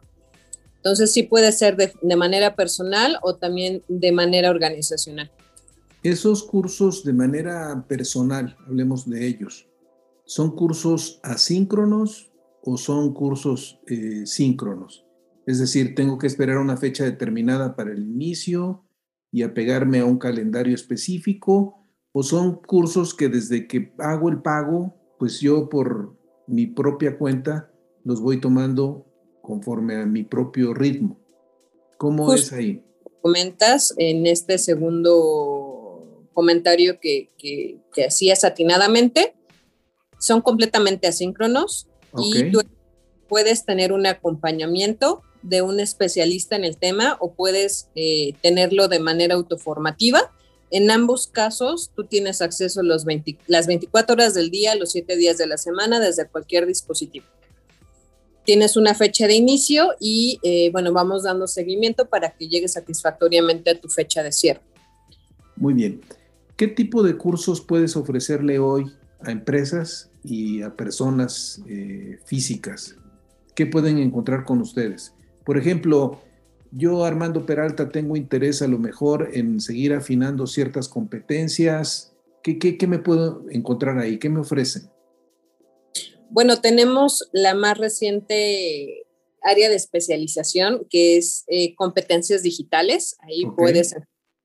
Entonces 0.77 1.11
sí 1.11 1.23
puede 1.23 1.51
ser 1.51 1.75
de, 1.75 2.15
manera 2.15 2.55
personal 2.55 3.17
o 3.21 3.35
también 3.35 3.83
de 3.89 4.13
manera 4.13 4.49
organizacional. 4.49 5.29
Esos 6.03 6.43
cursos 6.43 7.03
de 7.03 7.11
manera 7.11 7.83
personal, 7.85 8.55
hablemos 8.65 9.09
de 9.09 9.27
ellos, 9.27 9.67
¿son 10.23 10.55
cursos 10.55 11.19
asíncronos 11.21 12.31
o 12.63 12.77
son 12.77 13.13
cursos 13.13 13.81
eh, 13.87 14.25
síncronos? 14.25 15.05
Es 15.45 15.59
decir, 15.59 15.95
tengo 15.95 16.17
que 16.17 16.27
esperar 16.27 16.59
una 16.59 16.77
fecha 16.77 17.03
determinada 17.03 17.75
para 17.75 17.91
el 17.91 17.99
inicio 17.99 18.85
y 19.31 19.43
apegarme 19.43 19.99
a 19.99 20.05
un 20.05 20.17
calendario 20.17 20.75
específico, 20.75 21.77
o 22.11 22.23
son 22.23 22.55
cursos 22.55 23.13
que 23.13 23.29
desde 23.29 23.67
que 23.67 23.93
hago 23.97 24.29
el 24.29 24.41
pago, 24.41 24.95
pues 25.17 25.39
yo 25.39 25.69
por 25.69 26.17
mi 26.47 26.67
propia 26.67 27.17
cuenta 27.17 27.71
los 28.03 28.21
voy 28.21 28.41
tomando 28.41 29.05
conforme 29.41 29.95
a 29.95 30.05
mi 30.05 30.23
propio 30.23 30.73
ritmo. 30.73 31.19
¿Cómo 31.97 32.33
es 32.33 32.51
ahí? 32.51 32.83
Comentas 33.21 33.93
en 33.97 34.25
este 34.27 34.57
segundo 34.57 36.27
comentario 36.33 36.99
que, 36.99 37.29
que, 37.37 38.05
hacías 38.05 38.43
atinadamente. 38.43 39.35
Son 40.19 40.41
completamente 40.41 41.07
asíncronos 41.07 41.87
y 42.17 42.51
tú 42.51 42.61
puedes 43.27 43.65
tener 43.65 43.93
un 43.93 44.05
acompañamiento 44.05 45.23
de 45.41 45.61
un 45.61 45.79
especialista 45.79 46.55
en 46.55 46.63
el 46.63 46.77
tema 46.77 47.17
o 47.19 47.33
puedes 47.33 47.87
eh, 47.95 48.33
tenerlo 48.41 48.87
de 48.87 48.99
manera 48.99 49.35
autoformativa. 49.35 50.31
En 50.69 50.89
ambos 50.89 51.27
casos, 51.27 51.91
tú 51.95 52.05
tienes 52.05 52.41
acceso 52.41 52.81
los 52.83 53.05
las 53.47 53.67
24 53.67 54.13
horas 54.13 54.33
del 54.33 54.51
día, 54.51 54.75
los 54.75 54.91
7 54.91 55.17
días 55.17 55.37
de 55.37 55.47
la 55.47 55.57
semana, 55.57 55.99
desde 55.99 56.27
cualquier 56.27 56.65
dispositivo. 56.65 57.25
Tienes 58.45 58.77
una 58.77 58.95
fecha 58.95 59.27
de 59.27 59.35
inicio 59.35 59.91
y, 59.99 60.39
eh, 60.43 60.71
bueno, 60.71 60.93
vamos 60.93 61.23
dando 61.23 61.45
seguimiento 61.47 62.07
para 62.07 62.31
que 62.31 62.47
llegue 62.47 62.67
satisfactoriamente 62.67 63.69
a 63.69 63.79
tu 63.79 63.89
fecha 63.89 64.23
de 64.23 64.31
cierre. 64.31 64.61
Muy 65.55 65.73
bien. 65.73 66.01
¿Qué 66.55 66.67
tipo 66.67 67.03
de 67.03 67.17
cursos 67.17 67.61
puedes 67.61 67.95
ofrecerle 67.95 68.59
hoy 68.59 68.91
a 69.21 69.31
empresas 69.31 70.09
y 70.23 70.61
a 70.61 70.75
personas 70.75 71.61
eh, 71.67 72.17
físicas? 72.25 72.95
¿Qué 73.55 73.65
pueden 73.65 73.97
encontrar 73.97 74.43
con 74.45 74.61
ustedes? 74.61 75.13
Por 75.45 75.57
ejemplo, 75.57 76.21
yo, 76.71 77.03
Armando 77.03 77.45
Peralta, 77.45 77.89
tengo 77.89 78.15
interés 78.15 78.61
a 78.61 78.67
lo 78.67 78.79
mejor 78.79 79.29
en 79.33 79.59
seguir 79.59 79.93
afinando 79.93 80.47
ciertas 80.47 80.87
competencias. 80.87 82.13
¿Qué, 82.43 82.57
qué, 82.57 82.87
me 82.87 82.99
puedo 82.99 83.43
encontrar 83.49 83.99
ahí? 83.99 84.17
¿Qué 84.17 84.29
me 84.29 84.39
ofrecen? 84.39 84.89
Bueno, 86.29 86.61
tenemos 86.61 87.29
la 87.33 87.55
más 87.55 87.77
reciente 87.77 89.05
área 89.41 89.69
de 89.69 89.75
especialización, 89.75 90.87
que 90.89 91.17
es 91.17 91.43
eh, 91.47 91.75
competencias 91.75 92.41
digitales. 92.41 93.17
Ahí 93.21 93.43
puedes 93.57 93.93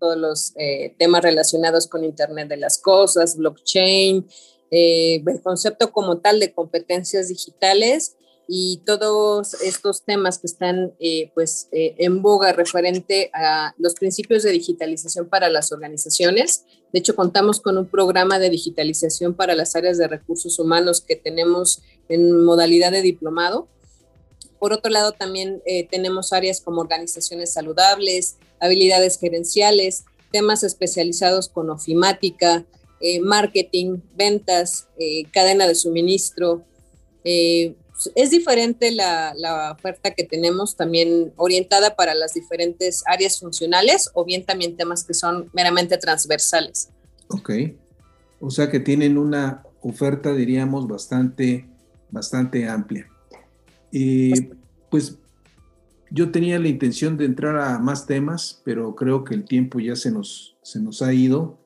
todos 0.01 0.17
los 0.17 0.53
eh, 0.57 0.95
temas 0.99 1.23
relacionados 1.23 1.87
con 1.87 2.05
Internet 2.05 2.49
de 2.49 2.57
las 2.57 2.79
Cosas, 2.79 3.37
blockchain, 3.37 4.27
eh, 4.71 5.23
el 5.25 5.43
concepto 5.43 5.93
como 5.93 6.19
tal 6.19 6.41
de 6.41 6.53
competencias 6.53 7.29
digitales 7.29 8.17
y 8.49 8.83
todos 8.87 9.55
estos 9.63 10.05
temas 10.05 10.39
que 10.39 10.47
están 10.47 10.95
eh, 11.01 11.31
pues 11.35 11.69
en 11.73 12.23
boga 12.23 12.53
referente 12.53 13.31
a 13.35 13.75
los 13.79 13.95
principios 13.95 14.43
de 14.43 14.53
digitalización 14.53 15.29
para 15.29 15.49
las 15.49 15.73
organizaciones. 15.73 16.65
De 16.93 17.01
hecho, 17.01 17.17
contamos 17.17 17.61
con 17.61 17.77
un 17.77 17.87
programa 17.87 18.39
de 18.39 18.51
digitalización 18.51 19.35
para 19.35 19.55
las 19.55 19.75
áreas 19.75 19.99
de 19.99 20.09
recursos 20.09 20.59
humanos 20.59 21.01
que 21.01 21.17
tenemos 21.17 21.83
en 22.09 22.45
modalidad 22.45 22.93
de 22.93 23.03
diplomado. 23.03 23.69
Por 24.59 24.73
otro 24.73 24.91
lado, 24.91 25.13
también 25.13 25.63
tenemos 25.91 26.33
áreas 26.33 26.61
como 26.61 26.81
organizaciones 26.81 27.53
saludables, 27.53 28.37
habilidades 28.61 29.19
gerenciales, 29.19 30.05
temas 30.31 30.63
especializados 30.63 31.49
con 31.49 31.71
ofimática, 31.71 32.65
eh, 33.01 33.21
marketing, 33.21 33.99
ventas, 34.17 34.89
eh, 34.99 35.25
cadena 35.33 35.67
de 35.67 35.75
suministro. 35.75 36.65
Eh, 37.25 37.75
es 38.15 38.31
diferente 38.31 38.91
la, 38.93 39.35
oferta 39.73 40.13
que 40.13 40.25
tenemos 40.25 40.77
también 40.77 41.33
orientada 41.37 41.97
para 41.97 42.15
las 42.15 42.35
diferentes 42.35 43.03
áreas 43.07 43.41
funcionales 43.41 44.11
o 44.15 44.25
bien 44.25 44.45
también 44.45 44.77
temas 44.77 45.05
que 45.05 45.15
son 45.15 45.51
meramente 45.53 45.97
transversales. 45.97 46.91
Ok, 47.29 47.51
o 48.41 48.51
sea 48.51 48.71
que 48.71 48.81
tienen 48.81 49.19
una 49.19 49.63
oferta, 49.81 50.35
diríamos, 50.35 50.87
bastante, 50.87 51.67
bastante 52.11 52.69
amplia. 52.69 53.09
pues 54.91 55.17
yo 56.11 56.31
tenía 56.31 56.59
la 56.59 56.69
intención 56.69 57.17
de 57.17 57.25
entrar 57.25 57.57
a 57.59 57.79
más 57.79 58.07
temas, 58.07 58.61
pero 58.65 58.95
creo 58.95 59.25
que 59.25 59.35
el 59.35 59.45
tiempo 59.45 59.81
ya 59.81 59.97
se 59.97 60.11
nos, 60.11 60.57
se 60.63 60.81
nos 60.81 61.03
ha 61.03 61.13
ido. 61.13 61.59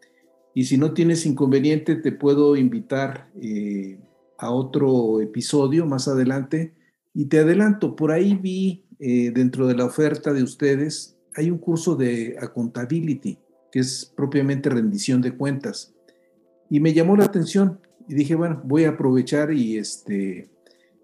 Y 0.54 0.64
si 0.64 0.78
no 0.78 0.94
tienes 0.94 1.26
inconveniente, 1.26 1.94
te 1.96 2.10
puedo 2.10 2.56
invitar 2.56 3.28
eh, 3.40 3.98
a 4.40 4.50
otro 4.50 5.20
episodio 5.20 5.86
más 5.86 6.08
adelante. 6.08 6.74
Y 7.14 7.26
te 7.26 7.38
adelanto, 7.40 7.94
por 7.94 8.10
ahí 8.10 8.34
vi 8.34 8.86
eh, 8.98 9.30
dentro 9.32 9.66
de 9.66 9.74
la 9.74 9.84
oferta 9.84 10.32
de 10.32 10.42
ustedes, 10.42 11.16
hay 11.34 11.50
un 11.50 11.58
curso 11.58 11.96
de 11.96 12.36
accountability, 12.40 13.38
que 13.70 13.80
es 13.80 14.12
propiamente 14.16 14.70
rendición 14.70 15.20
de 15.20 15.36
cuentas. 15.36 15.94
Y 16.68 16.80
me 16.80 16.92
llamó 16.92 17.16
la 17.16 17.24
atención 17.24 17.80
y 18.08 18.14
dije, 18.14 18.34
bueno, 18.34 18.60
voy 18.64 18.84
a 18.84 18.90
aprovechar 18.90 19.52
y 19.52 19.76
este, 19.76 20.48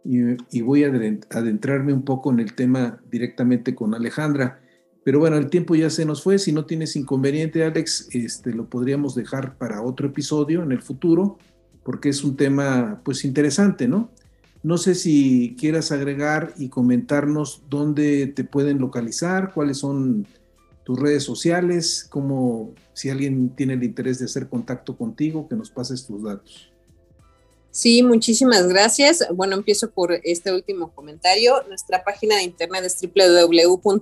y, 0.05 0.61
voy 0.61 0.85
a 0.85 0.88
adentrarme 1.31 1.92
un 1.92 2.05
poco 2.05 2.33
en 2.33 2.40
el 2.40 2.55
tema 2.55 3.01
directamente 3.11 3.75
con 3.75 3.94
Alejandra. 3.94 4.61
Pero 5.05 5.18
bueno, 5.20 5.37
el 5.37 5.51
tiempo 5.51 5.75
ya 5.75 5.90
se 5.90 6.05
nos 6.05 6.22
fue. 6.22 6.38
Si 6.38 6.53
no 6.53 6.66
tienes 6.66 6.96
inconveniente, 6.96 7.64
Alex, 7.64 8.09
este, 8.12 8.53
lo 8.53 8.68
podríamos 8.68 9.14
dejar 9.14 9.57
para 9.59 9.83
otro 9.83 10.09
episodio 10.09 10.62
en 10.62 10.72
el 10.72 10.83
futuro, 10.83 11.38
porque 11.87 12.09
es 12.09 12.25
un 12.25 12.37
tema 12.37 13.01
pues 13.05 13.25
interesante, 13.25 13.87
¿no? 13.87 14.11
No 14.64 14.77
sé 14.77 14.96
si 14.96 15.55
quieras 15.57 15.92
agregar 15.92 16.53
y 16.59 16.68
comentarnos 16.68 17.62
dónde 17.70 18.27
te 18.27 18.42
pueden 18.42 18.81
localizar, 18.81 19.55
cuáles 19.55 19.79
son 19.79 20.27
tus 20.83 20.99
redes 20.99 21.22
sociales, 21.22 22.05
como 22.11 22.75
si 22.92 23.09
alguien 23.09 23.51
tiene 23.51 23.75
el 23.75 23.85
interés 23.85 24.18
de 24.18 24.25
hacer 24.25 24.49
contacto 24.49 24.96
contigo, 24.96 25.46
que 25.49 25.55
nos 25.55 25.70
pases 25.70 26.05
tus 26.05 26.25
datos. 26.25 26.72
Sí, 27.70 28.03
muchísimas 28.03 28.66
gracias. 28.66 29.25
Bueno, 29.33 29.55
empiezo 29.55 29.88
por 29.92 30.11
este 30.25 30.53
último 30.53 30.92
comentario. 30.92 31.62
Nuestra 31.68 32.03
página 32.03 32.35
de 32.35 32.42
internet 32.42 32.83
es 32.83 32.99
www.adams.mx. 33.01 34.01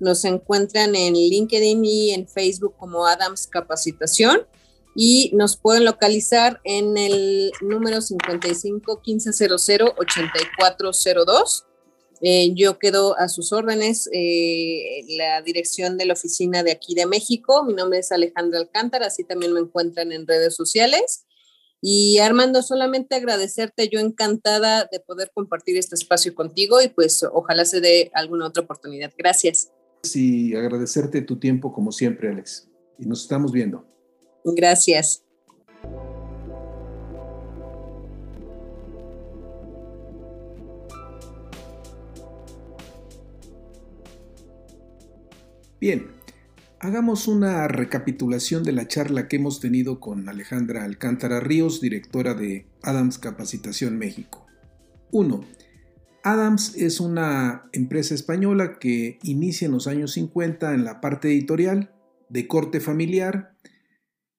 Nos 0.00 0.24
encuentran 0.24 0.96
en 0.96 1.14
LinkedIn 1.14 1.84
y 1.84 2.10
en 2.10 2.26
Facebook 2.26 2.74
como 2.78 3.06
Adams 3.06 3.46
Capacitación 3.46 4.40
y 4.94 5.30
nos 5.34 5.56
pueden 5.56 5.84
localizar 5.84 6.60
en 6.64 6.96
el 6.96 7.50
número 7.60 8.00
55 8.00 9.02
1500 9.04 9.70
8402. 9.96 11.64
Eh, 12.20 12.54
yo 12.54 12.78
quedo 12.78 13.18
a 13.18 13.28
sus 13.28 13.52
órdenes, 13.52 14.08
eh, 14.12 15.02
la 15.18 15.42
dirección 15.42 15.98
de 15.98 16.06
la 16.06 16.14
oficina 16.14 16.62
de 16.62 16.70
aquí 16.70 16.94
de 16.94 17.06
México. 17.06 17.64
Mi 17.64 17.74
nombre 17.74 17.98
es 17.98 18.12
Alejandra 18.12 18.60
Alcántara, 18.60 19.08
así 19.08 19.24
también 19.24 19.52
me 19.52 19.60
encuentran 19.60 20.12
en 20.12 20.26
redes 20.26 20.54
sociales. 20.54 21.26
Y 21.82 22.18
Armando, 22.18 22.62
solamente 22.62 23.14
agradecerte, 23.14 23.90
yo 23.90 24.00
encantada 24.00 24.88
de 24.90 25.00
poder 25.00 25.32
compartir 25.34 25.76
este 25.76 25.96
espacio 25.96 26.34
contigo 26.34 26.80
y 26.80 26.88
pues 26.88 27.22
ojalá 27.30 27.66
se 27.66 27.82
dé 27.82 28.10
alguna 28.14 28.46
otra 28.46 28.62
oportunidad. 28.62 29.12
Gracias. 29.18 29.70
Sí, 30.02 30.54
agradecerte 30.54 31.20
tu 31.20 31.38
tiempo 31.38 31.74
como 31.74 31.92
siempre, 31.92 32.30
Alex. 32.30 32.70
Y 32.98 33.04
nos 33.04 33.22
estamos 33.22 33.52
viendo. 33.52 33.93
Gracias. 34.44 35.22
Bien, 45.80 46.14
Hagamos 46.84 47.28
una 47.28 47.66
recapitulación 47.66 48.62
de 48.62 48.72
la 48.72 48.86
charla 48.86 49.26
que 49.26 49.36
hemos 49.36 49.58
tenido 49.58 50.00
con 50.00 50.28
Alejandra 50.28 50.84
Alcántara 50.84 51.40
Ríos, 51.40 51.80
directora 51.80 52.34
de 52.34 52.66
Adams 52.82 53.16
Capacitación 53.16 53.96
México. 53.96 54.46
1. 55.10 55.40
Adams 56.24 56.76
es 56.76 57.00
una 57.00 57.70
empresa 57.72 58.14
española 58.14 58.78
que 58.78 59.18
inicia 59.22 59.64
en 59.64 59.72
los 59.72 59.86
años 59.86 60.12
50 60.12 60.74
en 60.74 60.84
la 60.84 61.00
parte 61.00 61.28
editorial 61.28 61.90
de 62.28 62.46
corte 62.46 62.80
familiar, 62.80 63.54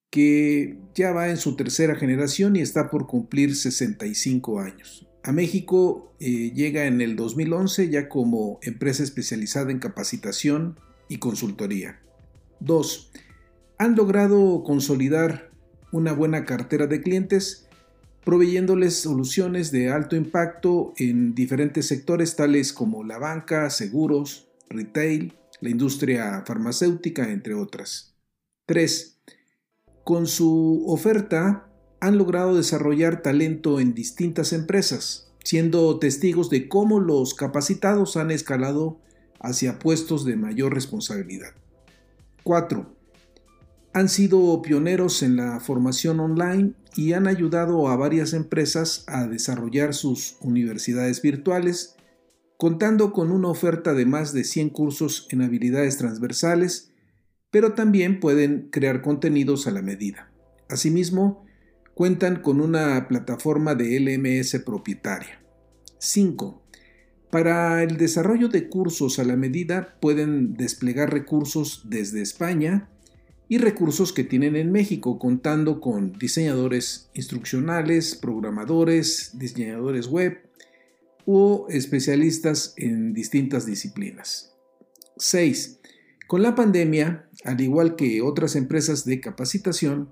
que 0.09 0.79
ya 0.93 1.11
va 1.11 1.29
en 1.29 1.37
su 1.37 1.55
tercera 1.55 1.95
generación 1.95 2.55
y 2.55 2.61
está 2.61 2.89
por 2.89 3.07
cumplir 3.07 3.55
65 3.55 4.59
años. 4.59 5.07
A 5.23 5.31
México 5.31 6.13
eh, 6.19 6.51
llega 6.53 6.85
en 6.85 7.01
el 7.01 7.15
2011 7.15 7.89
ya 7.89 8.07
como 8.07 8.59
empresa 8.61 9.03
especializada 9.03 9.71
en 9.71 9.79
capacitación 9.79 10.79
y 11.09 11.17
consultoría. 11.17 11.99
2. 12.59 13.11
Han 13.79 13.95
logrado 13.95 14.63
consolidar 14.63 15.51
una 15.91 16.13
buena 16.13 16.45
cartera 16.45 16.87
de 16.87 17.01
clientes 17.01 17.67
proveyéndoles 18.23 18.95
soluciones 18.99 19.71
de 19.71 19.89
alto 19.89 20.15
impacto 20.15 20.93
en 20.97 21.35
diferentes 21.35 21.87
sectores 21.87 22.35
tales 22.35 22.73
como 22.73 23.03
la 23.03 23.19
banca, 23.19 23.69
seguros, 23.69 24.49
retail, 24.69 25.33
la 25.61 25.69
industria 25.69 26.43
farmacéutica, 26.45 27.31
entre 27.31 27.53
otras. 27.53 28.15
3. 28.65 29.14
Con 30.05 30.27
su 30.27 30.83
oferta 30.85 31.67
han 31.99 32.19
logrado 32.19 32.55
desarrollar 32.55 33.23
talento 33.23 33.79
en 33.79 33.95
distintas 33.95 34.53
empresas, 34.53 35.31
siendo 35.43 35.97
testigos 35.97 36.51
de 36.51 36.69
cómo 36.69 36.99
los 36.99 37.33
capacitados 37.33 38.15
han 38.15 38.29
escalado 38.29 38.99
hacia 39.39 39.79
puestos 39.79 40.23
de 40.23 40.35
mayor 40.35 40.75
responsabilidad. 40.75 41.55
4. 42.43 42.85
Han 43.93 44.07
sido 44.07 44.61
pioneros 44.61 45.23
en 45.23 45.37
la 45.37 45.59
formación 45.59 46.19
online 46.19 46.73
y 46.95 47.13
han 47.13 47.25
ayudado 47.25 47.87
a 47.87 47.95
varias 47.95 48.33
empresas 48.33 49.05
a 49.07 49.25
desarrollar 49.25 49.95
sus 49.95 50.37
universidades 50.41 51.23
virtuales, 51.23 51.95
contando 52.57 53.11
con 53.11 53.31
una 53.31 53.47
oferta 53.47 53.95
de 53.95 54.05
más 54.05 54.33
de 54.33 54.43
100 54.43 54.69
cursos 54.69 55.25
en 55.31 55.41
habilidades 55.41 55.97
transversales, 55.97 56.91
pero 57.55 57.71
también 57.71 58.19
pueden 58.19 58.67
crear 58.69 59.01
contenidos 59.01 59.65
a 59.65 59.71
la 59.71 59.81
medida. 59.81 60.29
Asimismo, 60.67 61.45
cuentan 61.93 62.41
con 62.41 62.59
una 62.59 63.07
plataforma 63.07 63.75
de 63.75 63.97
LMS 63.97 64.59
propietaria. 64.59 65.41
5. 65.97 66.61
Para 67.31 67.81
el 67.81 67.95
desarrollo 67.95 68.49
de 68.49 68.67
cursos 68.67 69.19
a 69.19 69.23
la 69.23 69.37
medida 69.37 69.95
pueden 70.01 70.55
desplegar 70.55 71.13
recursos 71.13 71.83
desde 71.85 72.21
España 72.21 72.89
y 73.47 73.57
recursos 73.57 74.11
que 74.11 74.25
tienen 74.25 74.57
en 74.57 74.73
México, 74.73 75.17
contando 75.17 75.79
con 75.79 76.11
diseñadores 76.11 77.09
instruccionales, 77.13 78.15
programadores, 78.15 79.31
diseñadores 79.39 80.07
web 80.07 80.41
o 81.25 81.67
especialistas 81.69 82.73
en 82.75 83.13
distintas 83.13 83.65
disciplinas. 83.65 84.53
6. 85.15 85.79
Con 86.27 86.41
la 86.41 86.55
pandemia, 86.55 87.24
al 87.45 87.61
igual 87.61 87.95
que 87.95 88.21
otras 88.21 88.55
empresas 88.55 89.05
de 89.05 89.21
capacitación, 89.21 90.09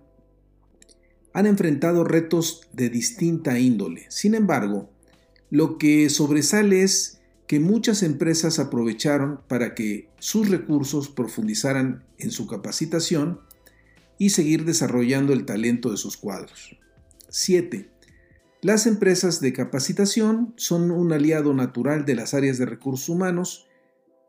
han 1.34 1.48
enfrentado 1.48 2.04
retos 2.04 2.62
de 2.74 2.90
distinta 2.90 3.60
índole. 3.60 4.06
Sin 4.10 4.36
embargo, 4.36 4.92
lo 5.50 5.78
que 5.78 6.10
sobresale 6.10 6.84
es 6.84 7.22
que 7.48 7.60
muchas 7.60 8.04
empresas 8.04 8.60
aprovecharon 8.60 9.42
para 9.48 9.76
que 9.76 10.10
sus 10.20 10.50
recursos 10.50 11.10
profundizaran 11.10 12.06
en 12.18 12.32
su 12.32 12.48
capacitación 12.48 13.42
y 14.18 14.30
seguir 14.30 14.64
desarrollando 14.64 15.34
el 15.34 15.46
talento 15.46 15.92
de 15.92 15.98
sus 15.98 16.18
cuadros. 16.18 16.78
7. 17.30 17.90
Las 18.62 18.86
empresas 18.88 19.42
de 19.42 19.54
capacitación 19.54 20.54
son 20.56 20.92
un 20.92 21.12
aliado 21.12 21.54
natural 21.54 22.06
de 22.06 22.16
las 22.16 22.34
áreas 22.34 22.58
de 22.58 22.66
recursos 22.66 23.10
humanos 23.10 23.68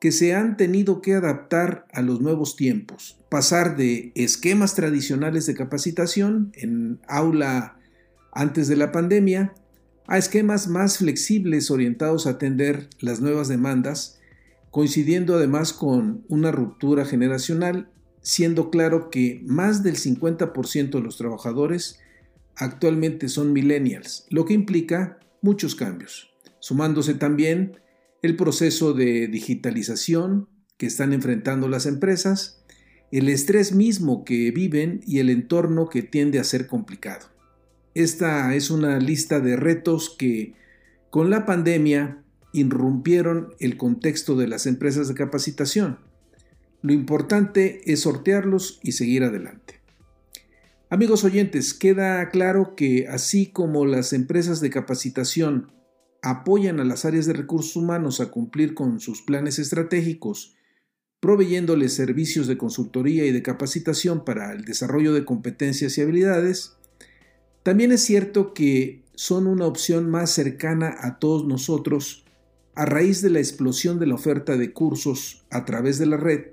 que 0.01 0.13
se 0.13 0.35
han 0.35 0.57
tenido 0.57 1.01
que 1.01 1.15
adaptar 1.15 1.87
a 1.93 2.03
los 2.03 2.21
nuevos 2.21 2.57
tiempos, 2.57 3.19
pasar 3.29 3.77
de 3.77 4.13
esquemas 4.15 4.75
tradicionales 4.75 5.47
de 5.47 5.55
capacitación 5.55 6.53
en 6.55 7.01
aula 7.09 7.79
antes 8.33 8.69
de 8.69 8.77
la 8.77 8.93
pandemia 8.93 9.55
a 10.07 10.19
esquemas 10.19 10.69
más 10.69 10.99
flexibles 10.99 11.71
orientados 11.71 12.27
a 12.27 12.31
atender 12.31 12.89
las 13.01 13.21
nuevas 13.21 13.49
demandas, 13.49 14.21
coincidiendo 14.71 15.37
además 15.37 15.73
con 15.73 16.25
una 16.29 16.51
ruptura 16.51 17.07
generacional, 17.07 17.89
siendo 18.21 18.71
claro 18.71 19.09
que 19.11 19.43
más 19.47 19.83
del 19.83 19.97
50% 19.97 20.91
de 20.91 21.01
los 21.01 21.17
trabajadores 21.17 22.01
actualmente 22.57 23.29
son 23.29 23.53
millennials, 23.53 24.27
lo 24.31 24.45
que 24.45 24.55
implica 24.55 25.19
muchos 25.41 25.75
cambios, 25.75 26.35
sumándose 26.59 27.15
también 27.15 27.79
el 28.25 28.37
proceso 28.37 28.95
de 28.95 29.29
digitalización 29.29 30.49
que 30.79 30.87
están 30.87 31.13
enfrentando 31.13 31.69
las 31.69 31.85
empresas, 31.85 32.65
el 33.13 33.29
estrés 33.29 33.75
mismo 33.75 34.25
que 34.25 34.51
viven 34.51 35.03
y 35.07 35.19
el 35.19 35.29
entorno 35.29 35.91
que 35.91 36.03
tiende 36.03 36.39
a 36.39 36.45
ser 36.45 36.67
complicado. 36.67 37.27
Esta 37.93 38.55
es 38.55 38.71
una 38.71 38.99
lista 38.99 39.41
de 39.41 39.57
retos 39.57 40.09
que 40.19 40.55
con 41.11 41.29
la 41.29 41.45
pandemia 41.45 42.25
irrumpieron 42.55 43.51
el 43.61 43.77
contexto 43.77 44.37
de 44.37 44.49
las 44.49 44.67
empresas 44.67 45.07
de 45.07 45.15
capacitación. 45.15 45.99
Lo 46.81 46.95
importante 46.95 47.83
es 47.93 48.01
sortearlos 48.01 48.81
y 48.83 48.93
seguir 48.93 49.23
adelante. 49.25 49.83
Amigos 50.89 51.25
oyentes, 51.25 51.75
queda 51.75 52.31
claro 52.31 52.75
que 52.75 53.07
así 53.07 53.49
como 53.49 53.85
las 53.85 54.15
empresas 54.15 54.63
de 54.63 54.71
capacitación 54.71 55.75
apoyan 56.25 56.81
a 56.81 56.85
las 56.85 57.05
áreas 57.05 57.27
de 57.27 57.35
recursos 57.35 57.77
humanos 57.77 58.19
a 58.21 58.31
cumplir 58.31 58.73
con 58.73 58.99
sus 58.99 59.21
planes 59.21 59.59
estratégicos, 59.59 60.57
proveyéndoles 61.21 61.93
servicios 61.93 62.47
de 62.47 62.57
consultoría 62.57 63.27
y 63.27 63.31
de 63.31 63.43
capacitación 63.43 64.25
para 64.25 64.53
el 64.53 64.65
desarrollo 64.65 65.13
de 65.13 65.27
competencias 65.27 65.99
y 65.99 66.01
habilidades, 66.01 66.77
también 67.63 67.93
es 67.93 68.03
cierto 68.03 68.55
que 68.55 69.05
son 69.15 69.47
una 69.47 69.67
opción 69.67 70.11
más 70.11 70.31
cercana 70.31 70.97
a 70.99 71.19
todos 71.19 71.47
nosotros 71.47 72.25
a 72.75 72.87
raíz 72.87 73.21
de 73.21 73.29
la 73.29 73.39
explosión 73.39 73.99
de 73.99 74.07
la 74.07 74.15
oferta 74.15 74.57
de 74.57 74.73
cursos 74.73 75.45
a 75.51 75.67
través 75.67 75.99
de 75.99 76.07
la 76.07 76.17
red. 76.17 76.53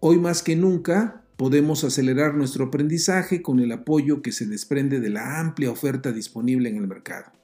Hoy 0.00 0.18
más 0.18 0.42
que 0.42 0.56
nunca 0.56 1.24
podemos 1.38 1.84
acelerar 1.84 2.34
nuestro 2.34 2.66
aprendizaje 2.66 3.40
con 3.40 3.60
el 3.60 3.72
apoyo 3.72 4.20
que 4.20 4.32
se 4.32 4.46
desprende 4.46 5.00
de 5.00 5.08
la 5.08 5.40
amplia 5.40 5.70
oferta 5.70 6.12
disponible 6.12 6.68
en 6.68 6.76
el 6.76 6.86
mercado. 6.86 7.37